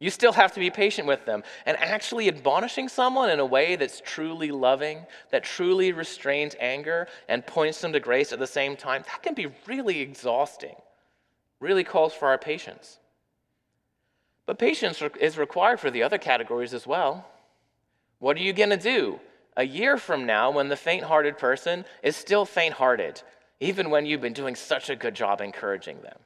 You 0.00 0.08
still 0.08 0.32
have 0.32 0.52
to 0.54 0.60
be 0.60 0.70
patient 0.70 1.06
with 1.06 1.26
them. 1.26 1.44
And 1.66 1.76
actually 1.76 2.26
admonishing 2.26 2.88
someone 2.88 3.30
in 3.30 3.38
a 3.38 3.46
way 3.46 3.76
that's 3.76 4.00
truly 4.04 4.50
loving, 4.50 5.04
that 5.30 5.44
truly 5.44 5.92
restrains 5.92 6.56
anger 6.58 7.06
and 7.28 7.46
points 7.46 7.80
them 7.82 7.92
to 7.92 8.00
grace 8.00 8.32
at 8.32 8.38
the 8.38 8.46
same 8.46 8.76
time, 8.76 9.04
that 9.06 9.22
can 9.22 9.34
be 9.34 9.48
really 9.66 10.00
exhausting. 10.00 10.74
Really 11.60 11.84
calls 11.84 12.14
for 12.14 12.28
our 12.28 12.38
patience. 12.38 12.98
But 14.46 14.58
patience 14.58 15.02
is 15.20 15.36
required 15.36 15.78
for 15.78 15.90
the 15.90 16.02
other 16.02 16.18
categories 16.18 16.72
as 16.72 16.86
well. 16.86 17.26
What 18.18 18.36
are 18.38 18.40
you 18.42 18.54
going 18.54 18.70
to 18.70 18.76
do 18.78 19.20
a 19.56 19.64
year 19.64 19.98
from 19.98 20.24
now 20.24 20.50
when 20.50 20.68
the 20.68 20.76
faint 20.76 21.04
hearted 21.04 21.36
person 21.36 21.84
is 22.02 22.16
still 22.16 22.46
faint 22.46 22.74
hearted, 22.74 23.22
even 23.60 23.90
when 23.90 24.06
you've 24.06 24.22
been 24.22 24.32
doing 24.32 24.56
such 24.56 24.88
a 24.88 24.96
good 24.96 25.14
job 25.14 25.42
encouraging 25.42 26.00
them? 26.00 26.18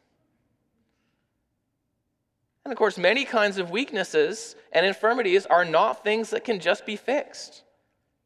And 2.64 2.72
of 2.72 2.78
course, 2.78 2.96
many 2.96 3.24
kinds 3.24 3.58
of 3.58 3.70
weaknesses 3.70 4.56
and 4.72 4.86
infirmities 4.86 5.44
are 5.46 5.64
not 5.64 6.02
things 6.02 6.30
that 6.30 6.44
can 6.44 6.60
just 6.60 6.86
be 6.86 6.96
fixed. 6.96 7.62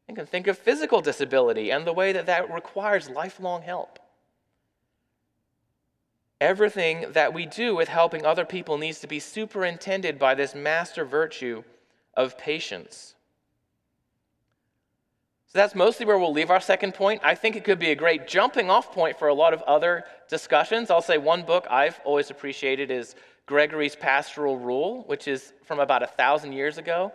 You 0.07 0.15
can 0.15 0.25
think 0.25 0.47
of 0.47 0.57
physical 0.57 1.01
disability 1.01 1.71
and 1.71 1.85
the 1.85 1.93
way 1.93 2.13
that 2.13 2.25
that 2.25 2.51
requires 2.51 3.09
lifelong 3.09 3.61
help. 3.61 3.99
Everything 6.41 7.11
that 7.11 7.33
we 7.33 7.45
do 7.45 7.75
with 7.75 7.89
helping 7.89 8.25
other 8.25 8.45
people 8.45 8.77
needs 8.77 8.99
to 9.01 9.07
be 9.07 9.19
superintended 9.19 10.17
by 10.17 10.35
this 10.35 10.55
master 10.55 11.03
virtue 11.03 11.63
of 12.15 12.37
patience. 12.37 13.15
So 15.47 15.57
that's 15.57 15.75
mostly 15.75 16.05
where 16.05 16.17
we'll 16.17 16.31
leave 16.31 16.51
our 16.51 16.61
second 16.61 16.93
point. 16.93 17.21
I 17.23 17.35
think 17.35 17.55
it 17.55 17.63
could 17.63 17.79
be 17.79 17.89
a 17.89 17.95
great 17.95 18.27
jumping 18.27 18.69
off 18.69 18.93
point 18.93 19.17
for 19.17 19.27
a 19.27 19.33
lot 19.33 19.53
of 19.53 19.61
other 19.63 20.05
discussions. 20.29 20.89
I'll 20.89 21.01
say 21.01 21.17
one 21.17 21.43
book 21.43 21.65
I've 21.69 21.99
always 22.05 22.29
appreciated 22.29 22.89
is 22.91 23.15
Gregory's 23.49 23.95
Pastoral 23.95 24.59
Rule, 24.59 25.05
which 25.07 25.27
is 25.27 25.53
from 25.65 25.79
about 25.79 26.03
a 26.03 26.07
thousand 26.07 26.53
years 26.53 26.77
ago. 26.77 27.11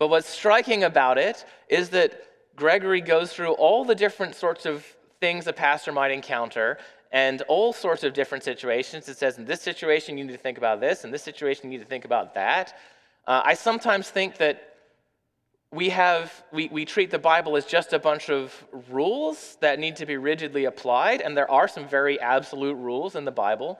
But 0.00 0.08
what's 0.08 0.28
striking 0.28 0.82
about 0.82 1.18
it 1.18 1.46
is 1.68 1.90
that 1.90 2.20
Gregory 2.56 3.00
goes 3.00 3.32
through 3.32 3.52
all 3.52 3.84
the 3.84 3.94
different 3.94 4.34
sorts 4.34 4.66
of 4.66 4.84
things 5.20 5.46
a 5.46 5.52
pastor 5.52 5.92
might 5.92 6.10
encounter 6.10 6.78
and 7.12 7.42
all 7.42 7.72
sorts 7.72 8.02
of 8.02 8.12
different 8.12 8.42
situations. 8.42 9.08
It 9.08 9.18
says, 9.18 9.38
in 9.38 9.44
this 9.44 9.62
situation, 9.62 10.18
you 10.18 10.24
need 10.24 10.32
to 10.32 10.38
think 10.38 10.58
about 10.58 10.80
this, 10.80 11.04
in 11.04 11.12
this 11.12 11.22
situation, 11.22 11.70
you 11.70 11.78
need 11.78 11.84
to 11.84 11.88
think 11.88 12.04
about 12.04 12.34
that. 12.34 12.76
Uh, 13.24 13.42
I 13.44 13.54
sometimes 13.54 14.10
think 14.10 14.36
that 14.38 14.74
we 15.70 15.90
have 15.90 16.42
we, 16.50 16.66
we 16.72 16.84
treat 16.84 17.10
the 17.12 17.18
bible 17.20 17.56
as 17.56 17.66
just 17.66 17.92
a 17.92 17.98
bunch 17.98 18.30
of 18.30 18.64
rules 18.90 19.58
that 19.60 19.78
need 19.78 19.94
to 19.96 20.06
be 20.06 20.16
rigidly 20.16 20.64
applied 20.64 21.20
and 21.20 21.36
there 21.36 21.50
are 21.50 21.68
some 21.68 21.86
very 21.86 22.18
absolute 22.20 22.74
rules 22.74 23.14
in 23.16 23.26
the 23.26 23.30
bible 23.30 23.78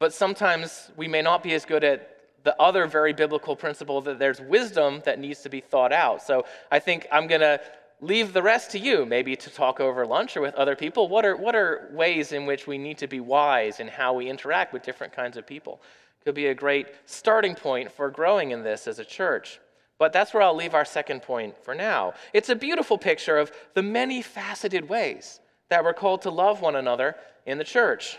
but 0.00 0.12
sometimes 0.12 0.90
we 0.96 1.06
may 1.06 1.22
not 1.22 1.44
be 1.44 1.54
as 1.54 1.64
good 1.64 1.84
at 1.84 2.16
the 2.42 2.58
other 2.60 2.86
very 2.86 3.12
biblical 3.12 3.54
principle 3.54 4.00
that 4.00 4.18
there's 4.18 4.40
wisdom 4.40 5.02
that 5.04 5.18
needs 5.18 5.42
to 5.42 5.50
be 5.50 5.60
thought 5.60 5.92
out. 5.92 6.22
So 6.22 6.46
I 6.72 6.78
think 6.78 7.06
I'm 7.12 7.26
going 7.26 7.42
to 7.42 7.60
leave 8.00 8.32
the 8.32 8.42
rest 8.42 8.70
to 8.70 8.78
you, 8.78 9.04
maybe 9.04 9.36
to 9.36 9.50
talk 9.50 9.78
over 9.78 10.06
lunch 10.06 10.38
or 10.38 10.40
with 10.40 10.54
other 10.54 10.74
people. 10.74 11.08
What 11.08 11.26
are, 11.26 11.36
what 11.36 11.54
are 11.54 11.90
ways 11.92 12.32
in 12.32 12.46
which 12.46 12.66
we 12.66 12.78
need 12.78 12.96
to 12.98 13.06
be 13.06 13.20
wise 13.20 13.78
in 13.78 13.88
how 13.88 14.14
we 14.14 14.30
interact 14.30 14.72
with 14.72 14.82
different 14.82 15.12
kinds 15.12 15.36
of 15.36 15.46
people? 15.46 15.82
Could 16.24 16.34
be 16.34 16.46
a 16.46 16.54
great 16.54 16.86
starting 17.04 17.54
point 17.54 17.92
for 17.92 18.08
growing 18.10 18.52
in 18.52 18.62
this 18.62 18.88
as 18.88 18.98
a 18.98 19.04
church. 19.04 19.60
But 19.98 20.14
that's 20.14 20.32
where 20.32 20.42
I'll 20.42 20.56
leave 20.56 20.74
our 20.74 20.86
second 20.86 21.20
point 21.20 21.62
for 21.62 21.74
now. 21.74 22.14
It's 22.32 22.48
a 22.48 22.56
beautiful 22.56 22.96
picture 22.96 23.36
of 23.36 23.52
the 23.74 23.82
many 23.82 24.22
faceted 24.22 24.88
ways 24.88 25.40
that 25.68 25.84
we're 25.84 25.92
called 25.92 26.22
to 26.22 26.30
love 26.30 26.62
one 26.62 26.76
another 26.76 27.16
in 27.44 27.58
the 27.58 27.64
church. 27.64 28.18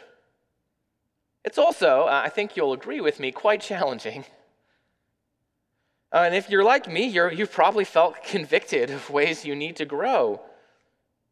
It's 1.44 1.58
also, 1.58 2.04
uh, 2.04 2.22
I 2.24 2.30
think 2.30 2.56
you'll 2.56 2.74
agree 2.74 3.02
with 3.02 3.20
me, 3.20 3.32
quite 3.32 3.62
challenging. 3.62 4.26
Uh, 6.14 6.24
and 6.26 6.36
if 6.36 6.50
you're 6.50 6.64
like 6.64 6.88
me, 6.88 7.08
you're, 7.08 7.32
you've 7.32 7.52
probably 7.52 7.86
felt 7.86 8.24
convicted 8.24 8.90
of 8.90 9.10
ways 9.10 9.46
you 9.46 9.56
need 9.56 9.76
to 9.78 9.86
grow. 9.86 10.42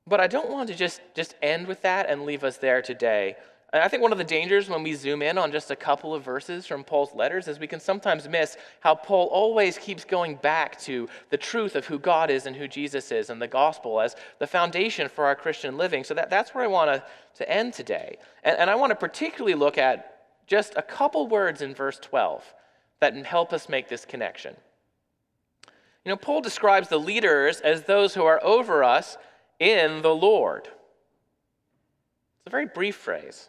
But 0.07 0.19
I 0.19 0.27
don't 0.27 0.49
want 0.49 0.69
to 0.69 0.75
just, 0.75 1.01
just 1.15 1.35
end 1.41 1.67
with 1.67 1.81
that 1.83 2.09
and 2.09 2.25
leave 2.25 2.43
us 2.43 2.57
there 2.57 2.81
today. 2.81 3.35
I 3.71 3.87
think 3.87 4.01
one 4.01 4.11
of 4.11 4.17
the 4.17 4.23
dangers 4.23 4.67
when 4.67 4.81
we 4.81 4.95
zoom 4.95 5.21
in 5.21 5.37
on 5.37 5.51
just 5.51 5.69
a 5.69 5.75
couple 5.75 6.15
of 6.15 6.23
verses 6.23 6.65
from 6.65 6.83
Paul's 6.83 7.13
letters 7.13 7.47
is 7.47 7.59
we 7.59 7.67
can 7.67 7.79
sometimes 7.79 8.27
miss 8.27 8.57
how 8.79 8.95
Paul 8.95 9.27
always 9.27 9.77
keeps 9.77 10.03
going 10.03 10.37
back 10.37 10.79
to 10.81 11.07
the 11.29 11.37
truth 11.37 11.75
of 11.75 11.85
who 11.85 11.99
God 11.99 12.31
is 12.31 12.47
and 12.47 12.55
who 12.55 12.67
Jesus 12.67 13.11
is 13.11 13.29
and 13.29 13.39
the 13.39 13.47
gospel 13.47 14.01
as 14.01 14.15
the 14.39 14.47
foundation 14.47 15.07
for 15.07 15.25
our 15.25 15.35
Christian 15.35 15.77
living. 15.77 16.03
So 16.03 16.15
that, 16.15 16.31
that's 16.31 16.55
where 16.55 16.63
I 16.63 16.67
want 16.67 17.03
to, 17.35 17.49
end 17.49 17.73
today. 17.73 18.17
And, 18.43 18.57
and 18.57 18.69
I 18.69 18.75
want 18.75 18.89
to 18.89 18.95
particularly 18.95 19.55
look 19.55 19.77
at 19.77 20.25
just 20.45 20.73
a 20.75 20.81
couple 20.81 21.27
words 21.27 21.61
in 21.61 21.73
verse 21.73 21.97
12 21.99 22.43
that 22.99 23.15
help 23.25 23.53
us 23.53 23.69
make 23.69 23.87
this 23.87 24.03
connection. 24.03 24.57
You 26.03 26.09
know, 26.09 26.17
Paul 26.17 26.41
describes 26.41 26.89
the 26.89 26.97
leaders 26.97 27.61
as 27.61 27.83
those 27.83 28.13
who 28.13 28.23
are 28.23 28.43
over 28.43 28.83
us 28.83 29.15
in 29.57 30.01
the 30.01 30.13
Lord. 30.13 30.63
It's 30.65 32.47
a 32.47 32.49
very 32.49 32.65
brief 32.65 32.97
phrase 32.97 33.47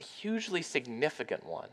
hugely 0.00 0.62
significant 0.62 1.44
one 1.44 1.68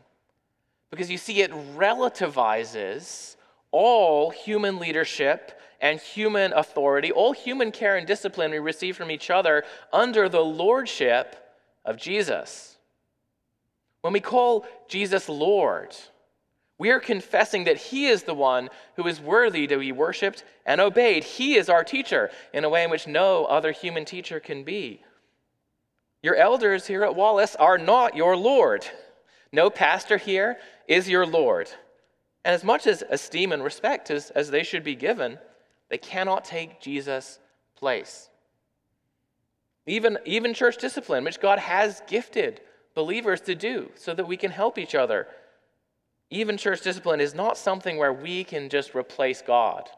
because 0.90 1.10
you 1.10 1.18
see, 1.18 1.42
it 1.42 1.52
relativizes 1.76 3.36
all 3.70 4.30
human 4.30 4.78
leadership 4.78 5.60
and 5.80 6.00
human 6.00 6.52
authority, 6.54 7.12
all 7.12 7.32
human 7.32 7.70
care 7.70 7.96
and 7.96 8.06
discipline 8.06 8.50
we 8.50 8.58
receive 8.58 8.96
from 8.96 9.10
each 9.10 9.30
other 9.30 9.64
under 9.92 10.28
the 10.28 10.40
lordship 10.40 11.36
of 11.84 11.96
Jesus. 11.96 12.76
When 14.00 14.12
we 14.12 14.20
call 14.20 14.66
Jesus 14.88 15.28
Lord, 15.28 15.94
We 16.80 16.90
are 16.90 17.00
confessing 17.00 17.64
that 17.64 17.76
He 17.76 18.06
is 18.06 18.22
the 18.22 18.34
one 18.34 18.70
who 18.94 19.06
is 19.08 19.20
worthy 19.20 19.66
to 19.66 19.78
be 19.78 19.90
worshiped 19.90 20.44
and 20.64 20.80
obeyed. 20.80 21.24
He 21.24 21.56
is 21.56 21.68
our 21.68 21.82
teacher 21.82 22.30
in 22.52 22.62
a 22.62 22.68
way 22.68 22.84
in 22.84 22.90
which 22.90 23.08
no 23.08 23.46
other 23.46 23.72
human 23.72 24.04
teacher 24.04 24.38
can 24.38 24.62
be. 24.62 25.02
Your 26.22 26.34
elders 26.34 26.86
here 26.86 27.04
at 27.04 27.14
Wallace 27.14 27.54
are 27.56 27.78
not 27.78 28.16
your 28.16 28.36
Lord. 28.36 28.86
No 29.52 29.70
pastor 29.70 30.16
here 30.16 30.58
is 30.86 31.08
your 31.08 31.26
Lord. 31.26 31.68
And 32.44 32.54
as 32.54 32.64
much 32.64 32.86
as 32.86 33.04
esteem 33.08 33.52
and 33.52 33.62
respect 33.62 34.10
as, 34.10 34.30
as 34.30 34.50
they 34.50 34.62
should 34.62 34.82
be 34.82 34.94
given, 34.94 35.38
they 35.88 35.98
cannot 35.98 36.44
take 36.44 36.80
Jesus' 36.80 37.38
place. 37.76 38.28
Even, 39.86 40.18
even 40.24 40.52
church 40.52 40.76
discipline, 40.76 41.24
which 41.24 41.40
God 41.40 41.58
has 41.58 42.02
gifted 42.06 42.60
believers 42.94 43.40
to 43.42 43.54
do 43.54 43.90
so 43.94 44.12
that 44.12 44.26
we 44.26 44.36
can 44.36 44.50
help 44.50 44.76
each 44.76 44.94
other. 44.94 45.28
Even 46.30 46.58
church 46.58 46.82
discipline 46.82 47.20
is 47.20 47.34
not 47.34 47.56
something 47.56 47.96
where 47.96 48.12
we 48.12 48.44
can 48.44 48.68
just 48.68 48.94
replace 48.94 49.40
God. 49.40 49.88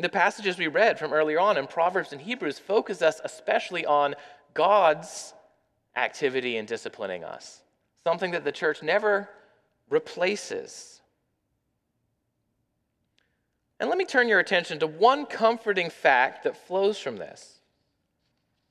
The 0.00 0.08
passages 0.08 0.56
we 0.56 0.66
read 0.66 0.98
from 0.98 1.12
earlier 1.12 1.38
on 1.38 1.58
in 1.58 1.66
Proverbs 1.66 2.12
and 2.12 2.20
Hebrews 2.20 2.58
focus 2.58 3.02
us 3.02 3.20
especially 3.22 3.84
on 3.84 4.14
God's 4.54 5.34
activity 5.94 6.56
in 6.56 6.64
disciplining 6.64 7.22
us, 7.22 7.60
something 8.04 8.30
that 8.30 8.44
the 8.44 8.52
church 8.52 8.82
never 8.82 9.28
replaces. 9.90 11.02
And 13.78 13.88
let 13.88 13.98
me 13.98 14.04
turn 14.04 14.28
your 14.28 14.38
attention 14.38 14.78
to 14.78 14.86
one 14.86 15.26
comforting 15.26 15.90
fact 15.90 16.44
that 16.44 16.56
flows 16.56 16.98
from 16.98 17.16
this. 17.16 17.58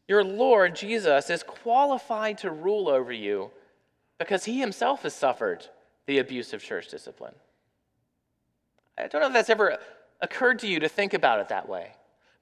Your 0.07 0.23
Lord 0.23 0.75
Jesus 0.75 1.29
is 1.29 1.43
qualified 1.43 2.39
to 2.39 2.49
rule 2.49 2.89
over 2.89 3.13
you 3.13 3.51
because 4.17 4.45
he 4.45 4.59
himself 4.59 5.03
has 5.03 5.13
suffered 5.13 5.67
the 6.07 6.17
abuse 6.17 6.53
of 6.53 6.63
church 6.63 6.89
discipline. 6.89 7.35
I 8.97 9.07
don't 9.07 9.21
know 9.21 9.27
if 9.27 9.33
that's 9.33 9.49
ever 9.49 9.77
occurred 10.21 10.59
to 10.59 10.67
you 10.67 10.79
to 10.79 10.89
think 10.89 11.13
about 11.13 11.39
it 11.39 11.49
that 11.49 11.69
way. 11.69 11.91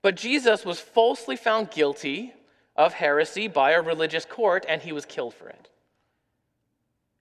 But 0.02 0.16
Jesus 0.16 0.66
was 0.66 0.80
falsely 0.80 1.36
found 1.36 1.72
guilty 1.72 2.34
of 2.76 2.94
heresy 2.94 3.48
by 3.48 3.72
a 3.72 3.82
religious 3.82 4.26
court, 4.26 4.66
and 4.70 4.82
he 4.82 4.92
was 4.92 5.06
killed 5.06 5.34
for 5.34 5.50
it. 5.50 5.70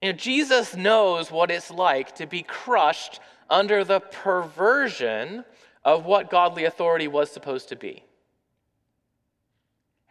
You 0.03 0.13
know, 0.13 0.19
Jesus 0.19 0.77
knows 0.77 1.31
what 1.31 1.51
it's 1.51 1.71
like 1.71 2.15
to 2.17 2.27
be 2.27 2.43
crushed 2.43 3.21
under 3.49 3.85
the 3.85 4.01
perversion 4.01 5.45
of 5.85 6.05
what 6.05 6.31
godly 6.31 6.65
authority 6.65 7.09
was 7.09 7.31
supposed 7.31 7.69
to 7.71 7.77
be. 7.77 8.05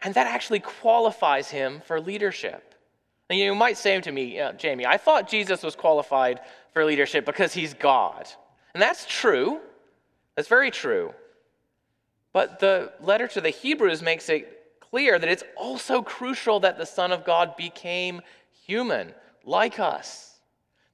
And 0.02 0.14
that 0.16 0.28
actually 0.28 0.60
qualifies 0.60 1.50
him 1.50 1.82
for 1.86 2.00
leadership. 2.00 2.76
And 3.30 3.40
you 3.40 3.56
might 3.56 3.78
say 3.78 4.00
to 4.00 4.12
me, 4.12 4.42
Jamie, 4.58 4.86
I 4.86 4.98
thought 4.98 5.30
Jesus 5.30 5.64
was 5.64 5.76
qualified 5.76 6.42
for 6.74 6.86
leadership 6.86 7.26
because 7.26 7.54
he's 7.54 7.74
God. 7.74 8.28
And 8.74 8.82
that's 8.82 9.06
true. 9.08 9.60
That's 10.36 10.48
very 10.48 10.72
true. 10.72 11.14
But 12.34 12.60
the 12.60 12.92
letter 13.00 13.28
to 13.30 13.42
the 13.42 13.50
Hebrews 13.50 14.02
makes 14.02 14.28
it 14.28 14.80
clear 14.82 15.18
that 15.18 15.30
it's 15.30 15.44
also 15.56 16.02
crucial 16.02 16.60
that 16.60 16.78
the 16.78 16.86
Son 16.86 17.12
of 17.12 17.26
God 17.26 17.56
became 17.56 18.22
human, 18.66 19.14
like 19.46 19.80
us, 19.80 20.40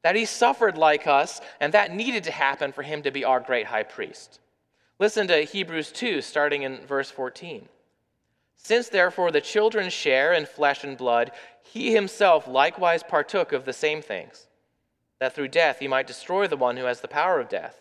that 0.04 0.15
he 0.15 0.25
suffered 0.25 0.77
like 0.77 1.08
us, 1.08 1.41
and 1.60 1.73
that 1.73 1.93
needed 1.93 2.23
to 2.25 2.32
happen 2.32 2.71
for 2.71 2.84
him 2.84 3.01
to 3.04 3.12
be 3.12 3.25
our 3.25 3.39
great 3.39 3.65
high 3.65 3.84
priest. 3.84 4.39
Listen 4.99 5.27
to 5.27 5.41
Hebrews 5.41 5.91
2, 5.91 6.21
starting 6.21 6.62
in 6.62 6.86
verse 6.86 7.10
14. 7.10 7.67
Since 8.58 8.89
therefore 8.89 9.32
the 9.32 9.41
children 9.41 9.89
share 9.89 10.34
in 10.34 10.45
flesh 10.45 10.84
and 10.84 10.95
blood, 10.95 11.32
he 11.63 11.91
himself 11.91 12.47
likewise 12.47 13.01
partook 13.01 13.51
of 13.51 13.65
the 13.65 13.73
same 13.73 14.04
things, 14.04 14.45
that 15.19 15.34
through 15.34 15.47
death 15.47 15.80
he 15.80 15.88
might 15.88 16.06
destroy 16.06 16.45
the 16.45 16.58
one 16.58 16.77
who 16.77 16.86
has 16.86 17.01
the 17.01 17.08
power 17.08 17.39
of 17.39 17.49
death 17.49 17.80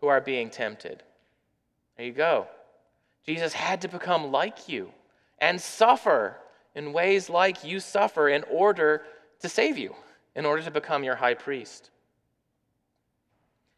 who 0.00 0.08
are 0.08 0.20
being 0.20 0.50
tempted. 0.50 1.02
There 1.96 2.06
you 2.06 2.12
go. 2.12 2.46
Jesus 3.26 3.52
had 3.52 3.82
to 3.82 3.88
become 3.88 4.32
like 4.32 4.68
you 4.68 4.90
and 5.40 5.60
suffer 5.60 6.36
in 6.74 6.92
ways 6.92 7.28
like 7.28 7.64
you 7.64 7.80
suffer 7.80 8.28
in 8.28 8.44
order 8.50 9.02
to 9.40 9.48
save 9.48 9.78
you, 9.78 9.94
in 10.34 10.46
order 10.46 10.62
to 10.62 10.70
become 10.70 11.04
your 11.04 11.16
high 11.16 11.34
priest. 11.34 11.90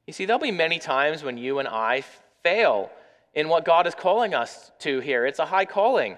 You 0.07 0.13
see, 0.13 0.25
there'll 0.25 0.41
be 0.41 0.51
many 0.51 0.79
times 0.79 1.23
when 1.23 1.39
you 1.39 1.59
and 1.59 1.69
I 1.69 2.05
fail 2.43 2.91
in 3.35 3.49
what 3.49 3.65
God 3.65 3.87
is 3.87 3.95
calling 3.95 4.35
us 4.35 4.71
to 4.81 5.01
here. 5.01 5.27
It's 5.27 5.39
a 5.39 5.47
high 5.47 5.65
calling. 5.65 6.17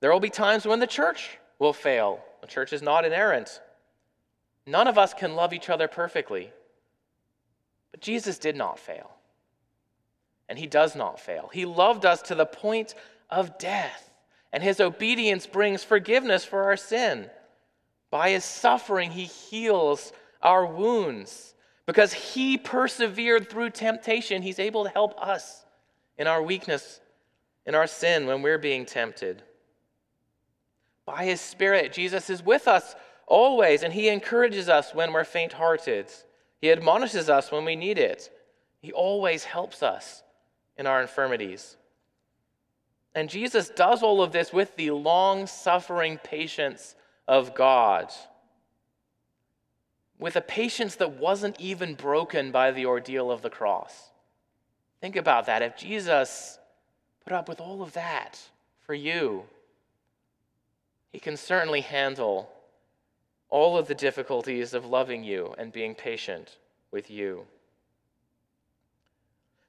There 0.00 0.12
will 0.12 0.20
be 0.20 0.30
times 0.30 0.66
when 0.66 0.80
the 0.80 0.86
church 0.86 1.38
will 1.58 1.72
fail. 1.72 2.20
The 2.40 2.46
church 2.46 2.72
is 2.72 2.82
not 2.82 3.04
inerrant. 3.04 3.60
None 4.66 4.88
of 4.88 4.98
us 4.98 5.14
can 5.14 5.34
love 5.34 5.52
each 5.52 5.70
other 5.70 5.88
perfectly. 5.88 6.52
But 7.90 8.00
Jesus 8.00 8.38
did 8.38 8.56
not 8.56 8.78
fail. 8.78 9.10
And 10.48 10.58
he 10.58 10.66
does 10.66 10.96
not 10.96 11.20
fail. 11.20 11.50
He 11.52 11.64
loved 11.64 12.04
us 12.06 12.22
to 12.22 12.34
the 12.34 12.46
point 12.46 12.94
of 13.30 13.58
death, 13.58 14.10
and 14.52 14.62
his 14.62 14.80
obedience 14.80 15.46
brings 15.46 15.84
forgiveness 15.84 16.44
for 16.44 16.64
our 16.64 16.76
sin. 16.76 17.28
By 18.10 18.30
his 18.30 18.44
suffering, 18.44 19.10
he 19.10 19.24
heals 19.24 20.12
our 20.40 20.64
wounds. 20.64 21.54
Because 21.84 22.12
he 22.12 22.56
persevered 22.56 23.48
through 23.48 23.70
temptation, 23.70 24.42
he's 24.42 24.58
able 24.58 24.84
to 24.84 24.90
help 24.90 25.20
us 25.20 25.64
in 26.16 26.26
our 26.26 26.42
weakness, 26.42 27.00
in 27.66 27.74
our 27.74 27.86
sin 27.86 28.26
when 28.26 28.42
we're 28.42 28.58
being 28.58 28.86
tempted. 28.86 29.42
By 31.04 31.24
his 31.24 31.40
Spirit, 31.40 31.92
Jesus 31.92 32.28
is 32.28 32.42
with 32.42 32.68
us 32.68 32.94
always, 33.26 33.82
and 33.82 33.92
he 33.92 34.08
encourages 34.08 34.68
us 34.68 34.94
when 34.94 35.12
we're 35.12 35.24
faint 35.24 35.54
hearted. 35.54 36.10
He 36.60 36.72
admonishes 36.72 37.28
us 37.28 37.52
when 37.52 37.64
we 37.64 37.76
need 37.76 37.98
it. 37.98 38.30
He 38.80 38.92
always 38.92 39.44
helps 39.44 39.82
us 39.82 40.22
in 40.76 40.86
our 40.86 41.00
infirmities. 41.00 41.76
And 43.14 43.28
Jesus 43.28 43.68
does 43.68 44.02
all 44.02 44.22
of 44.22 44.32
this 44.32 44.52
with 44.52 44.76
the 44.76 44.90
long 44.90 45.46
suffering 45.46 46.18
patience 46.22 46.94
of 47.26 47.54
God, 47.54 48.12
with 50.18 50.36
a 50.36 50.40
patience 50.40 50.96
that 50.96 51.18
wasn't 51.18 51.60
even 51.60 51.94
broken 51.94 52.50
by 52.50 52.70
the 52.70 52.86
ordeal 52.86 53.30
of 53.30 53.42
the 53.42 53.50
cross. 53.50 54.10
Think 55.00 55.16
about 55.16 55.46
that. 55.46 55.62
If 55.62 55.76
Jesus 55.76 56.58
put 57.24 57.32
up 57.32 57.48
with 57.48 57.60
all 57.60 57.82
of 57.82 57.92
that 57.92 58.38
for 58.80 58.94
you, 58.94 59.44
he 61.12 61.18
can 61.18 61.36
certainly 61.36 61.80
handle 61.80 62.50
all 63.50 63.78
of 63.78 63.88
the 63.88 63.94
difficulties 63.94 64.74
of 64.74 64.84
loving 64.84 65.24
you 65.24 65.54
and 65.58 65.72
being 65.72 65.94
patient 65.94 66.56
with 66.90 67.10
you. 67.10 67.46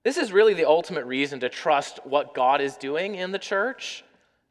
This 0.03 0.17
is 0.17 0.31
really 0.31 0.53
the 0.53 0.67
ultimate 0.67 1.05
reason 1.05 1.39
to 1.41 1.49
trust 1.49 1.99
what 2.05 2.33
God 2.33 2.61
is 2.61 2.75
doing 2.77 3.15
in 3.15 3.31
the 3.31 3.39
church, 3.39 4.03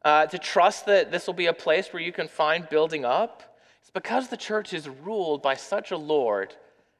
uh, 0.05 0.27
to 0.27 0.37
trust 0.37 0.85
that 0.85 1.11
this 1.11 1.27
will 1.27 1.33
be 1.33 1.47
a 1.47 1.53
place 1.53 1.91
where 1.91 2.01
you 2.01 2.11
can 2.11 2.27
find 2.27 2.69
building 2.69 3.03
up. 3.03 3.57
It's 3.81 3.89
because 3.89 4.27
the 4.27 4.37
church 4.37 4.73
is 4.73 4.87
ruled 4.87 5.41
by 5.41 5.55
such 5.55 5.91
a 5.91 5.97
Lord 5.97 6.55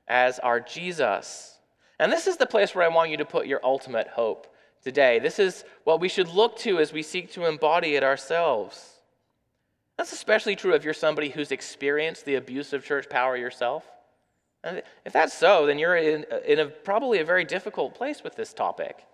as 0.08 0.39
our 0.39 0.60
Jesus. 0.60 1.60
And 2.00 2.12
this 2.12 2.28
is 2.28 2.38
the 2.38 2.46
place 2.46 2.74
where 2.74 2.86
I 2.86 2.94
want 2.94 3.12
you 3.12 3.18
to 3.18 3.26
put 3.26 3.46
your 3.46 3.60
ultimate 3.63 4.08
hope 4.08 4.48
today. 4.84 5.20
This 5.20 5.38
is 5.38 5.63
what 5.84 6.00
we 6.00 6.10
should 6.10 6.30
look 6.30 6.58
to 6.60 6.80
as 6.80 6.92
we 6.92 7.04
seek 7.04 7.32
to 7.34 7.46
embody 7.46 7.96
it 7.96 8.04
ourselves. 8.04 8.99
That's 10.00 10.14
especially 10.14 10.56
true 10.56 10.76
if 10.76 10.86
you're 10.86 10.94
somebody 10.94 11.28
who's 11.28 11.52
experienced 11.52 12.24
the 12.24 12.36
abuse 12.36 12.72
of 12.72 12.86
church 12.86 13.10
power 13.10 13.36
yourself. 13.36 13.84
And 14.64 14.82
if 15.04 15.12
that's 15.12 15.34
so, 15.34 15.66
then 15.66 15.78
you're 15.78 15.98
in, 15.98 16.26
in 16.48 16.60
a, 16.60 16.68
probably 16.68 17.20
a 17.20 17.26
very 17.26 17.44
difficult 17.44 17.96
place 17.96 18.24
with 18.24 18.34
this 18.38 18.54
topic. 18.54 19.06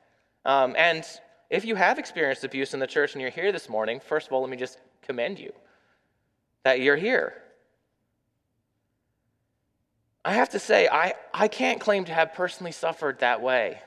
Um, 0.45 0.75
and 0.77 1.03
if 1.49 1.65
you 1.65 1.73
have 1.73 1.97
experienced 1.97 2.43
abuse 2.43 2.75
in 2.75 2.79
the 2.79 2.85
church 2.85 3.13
and 3.13 3.21
you're 3.23 3.31
here 3.31 3.51
this 3.51 3.67
morning, 3.67 3.99
first 3.99 4.27
of 4.27 4.33
all, 4.33 4.41
let 4.41 4.49
me 4.51 4.57
just 4.57 4.77
commend 5.01 5.39
you 5.39 5.53
that 6.61 6.81
you're 6.81 6.97
here. 6.97 7.33
I 10.23 10.33
have 10.33 10.49
to 10.49 10.59
say, 10.59 10.87
I, 10.87 11.15
I 11.33 11.47
can't 11.47 11.81
claim 11.81 12.05
to 12.05 12.13
have 12.13 12.35
personally 12.35 12.71
suffered 12.71 13.21
that 13.21 13.41
way. 13.41 13.81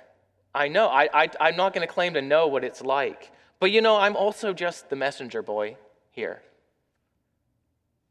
I 0.53 0.67
know, 0.67 0.89
I, 0.89 1.09
I, 1.15 1.31
I'm 1.41 1.55
not 1.55 1.75
going 1.75 1.87
to 1.87 1.95
claim 1.95 2.15
to 2.15 2.23
know 2.23 2.49
what 2.49 2.65
it's 2.65 2.83
like. 2.83 3.31
But 3.61 3.71
you 3.71 3.83
know, 3.83 3.97
I'm 3.97 4.17
also 4.17 4.53
just 4.53 4.91
the 4.91 4.97
messenger 4.97 5.43
boy 5.43 5.77
here. 6.11 6.43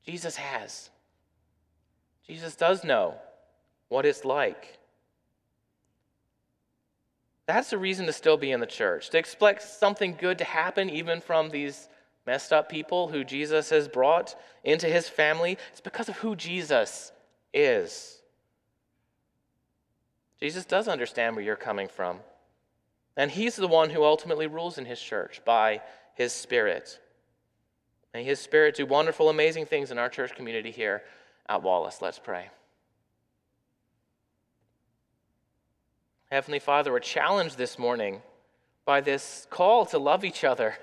Jesus 0.08 0.38
has. 0.38 0.90
Jesus 2.26 2.56
does 2.56 2.86
know 2.86 3.16
what 3.90 4.06
it's 4.06 4.24
like. 4.24 4.80
That's 7.46 7.74
a 7.74 7.78
reason 7.78 8.06
to 8.06 8.14
still 8.14 8.38
be 8.38 8.52
in 8.52 8.62
the 8.62 8.66
church, 8.66 9.10
to 9.10 9.18
expect 9.18 9.64
something 9.64 10.16
good 10.18 10.38
to 10.38 10.46
happen 10.46 10.90
even 10.90 11.20
from 11.20 11.50
these 11.50 11.90
messed 12.26 12.54
up 12.54 12.70
people 12.70 13.10
who 13.10 13.26
Jesus 13.26 13.70
has 13.70 13.90
brought 13.90 14.36
into 14.64 14.88
his 14.88 15.10
family. 15.10 15.58
It's 15.72 15.82
because 15.82 16.08
of 16.08 16.18
who 16.18 16.36
Jesus 16.38 17.12
is. 17.54 18.22
Jesus 20.40 20.66
does 20.66 20.88
understand 20.88 21.36
where 21.36 21.44
you're 21.44 21.56
coming 21.58 21.90
from. 21.90 22.20
And 23.18 23.32
he's 23.32 23.56
the 23.58 23.68
one 23.68 23.90
who 23.90 24.04
ultimately 24.04 24.48
rules 24.48 24.78
in 24.78 24.86
his 24.86 25.02
church 25.02 25.42
by 25.44 25.82
his 26.16 26.32
Spirit. 26.32 27.00
May 28.14 28.24
his 28.24 28.40
Spirit 28.40 28.76
do 28.76 28.86
wonderful, 28.86 29.30
amazing 29.30 29.66
things 29.66 29.92
in 29.92 29.98
our 29.98 30.10
church 30.10 30.36
community 30.36 30.72
here 30.72 31.04
at 31.48 31.62
Wallace. 31.62 32.02
Let's 32.02 32.20
pray. 32.20 32.50
Heavenly 36.32 36.60
Father, 36.60 36.92
we're 36.92 37.00
challenged 37.00 37.58
this 37.58 37.80
morning 37.80 38.22
by 38.86 39.02
this 39.02 39.48
call 39.50 39.86
to 39.88 39.98
love 39.98 40.26
each 40.26 40.44
other, 40.44 40.76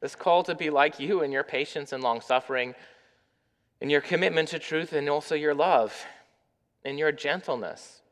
this 0.00 0.14
call 0.14 0.44
to 0.44 0.54
be 0.54 0.70
like 0.70 1.00
you 1.00 1.22
in 1.22 1.32
your 1.32 1.42
patience 1.42 1.92
and 1.92 2.02
long 2.02 2.20
suffering, 2.20 2.74
in 3.80 3.90
your 3.90 4.00
commitment 4.00 4.48
to 4.50 4.58
truth, 4.58 4.92
and 4.92 5.08
also 5.08 5.34
your 5.34 5.54
love, 5.54 6.06
in 6.84 6.98
your 6.98 7.12
gentleness 7.12 8.02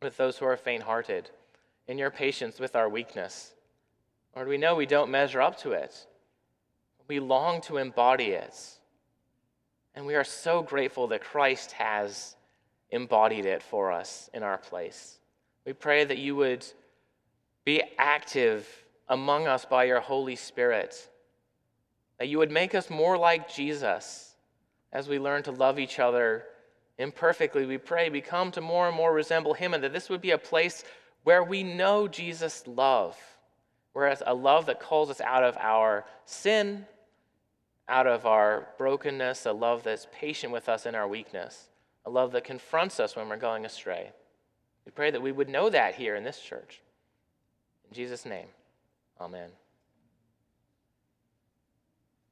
with 0.00 0.16
those 0.16 0.38
who 0.38 0.46
are 0.46 0.56
faint 0.56 0.82
hearted, 0.82 1.30
in 1.86 1.98
your 1.98 2.10
patience 2.10 2.60
with 2.60 2.76
our 2.76 2.88
weakness. 2.88 3.52
Lord, 4.34 4.48
we 4.48 4.58
know 4.58 4.74
we 4.74 4.86
don't 4.86 5.10
measure 5.10 5.40
up 5.40 5.58
to 5.60 5.72
it. 5.72 6.06
We 7.08 7.20
long 7.20 7.60
to 7.62 7.76
embody 7.76 8.30
it. 8.30 8.58
And 9.94 10.06
we 10.06 10.14
are 10.14 10.24
so 10.24 10.62
grateful 10.62 11.06
that 11.08 11.22
Christ 11.22 11.72
has 11.72 12.36
embodied 12.90 13.46
it 13.46 13.62
for 13.62 13.92
us 13.92 14.30
in 14.32 14.42
our 14.42 14.58
place. 14.58 15.18
We 15.64 15.72
pray 15.72 16.04
that 16.04 16.18
you 16.18 16.36
would 16.36 16.64
be 17.64 17.82
active 17.98 18.68
among 19.08 19.46
us 19.46 19.64
by 19.64 19.84
your 19.84 20.00
Holy 20.00 20.36
Spirit, 20.36 21.08
that 22.18 22.28
you 22.28 22.38
would 22.38 22.50
make 22.50 22.74
us 22.74 22.90
more 22.90 23.16
like 23.16 23.52
Jesus 23.52 24.34
as 24.92 25.08
we 25.08 25.18
learn 25.18 25.42
to 25.44 25.50
love 25.50 25.78
each 25.78 25.98
other 25.98 26.44
imperfectly. 26.98 27.66
We 27.66 27.78
pray, 27.78 28.10
we 28.10 28.20
come 28.20 28.50
to 28.52 28.60
more 28.60 28.86
and 28.86 28.96
more 28.96 29.12
resemble 29.12 29.54
him, 29.54 29.74
and 29.74 29.82
that 29.82 29.92
this 29.92 30.08
would 30.08 30.20
be 30.20 30.30
a 30.30 30.38
place 30.38 30.84
where 31.24 31.42
we 31.42 31.62
know 31.62 32.06
Jesus' 32.06 32.66
love, 32.66 33.16
whereas 33.92 34.22
a 34.26 34.34
love 34.34 34.66
that 34.66 34.80
calls 34.80 35.10
us 35.10 35.20
out 35.20 35.42
of 35.42 35.56
our 35.58 36.04
sin, 36.24 36.86
out 37.88 38.06
of 38.06 38.26
our 38.26 38.68
brokenness, 38.78 39.46
a 39.46 39.52
love 39.52 39.82
that's 39.82 40.06
patient 40.12 40.52
with 40.52 40.68
us 40.68 40.86
in 40.86 40.94
our 40.94 41.06
weakness, 41.06 41.68
a 42.06 42.10
love 42.10 42.32
that 42.32 42.44
confronts 42.44 42.98
us 42.98 43.16
when 43.16 43.28
we're 43.28 43.36
going 43.36 43.64
astray. 43.64 44.12
We 44.84 44.92
pray 44.92 45.10
that 45.10 45.22
we 45.22 45.32
would 45.32 45.48
know 45.48 45.70
that 45.70 45.94
here 45.94 46.16
in 46.16 46.24
this 46.24 46.40
church. 46.40 46.80
In 47.88 47.94
Jesus' 47.94 48.24
name, 48.24 48.48
amen. 49.20 49.50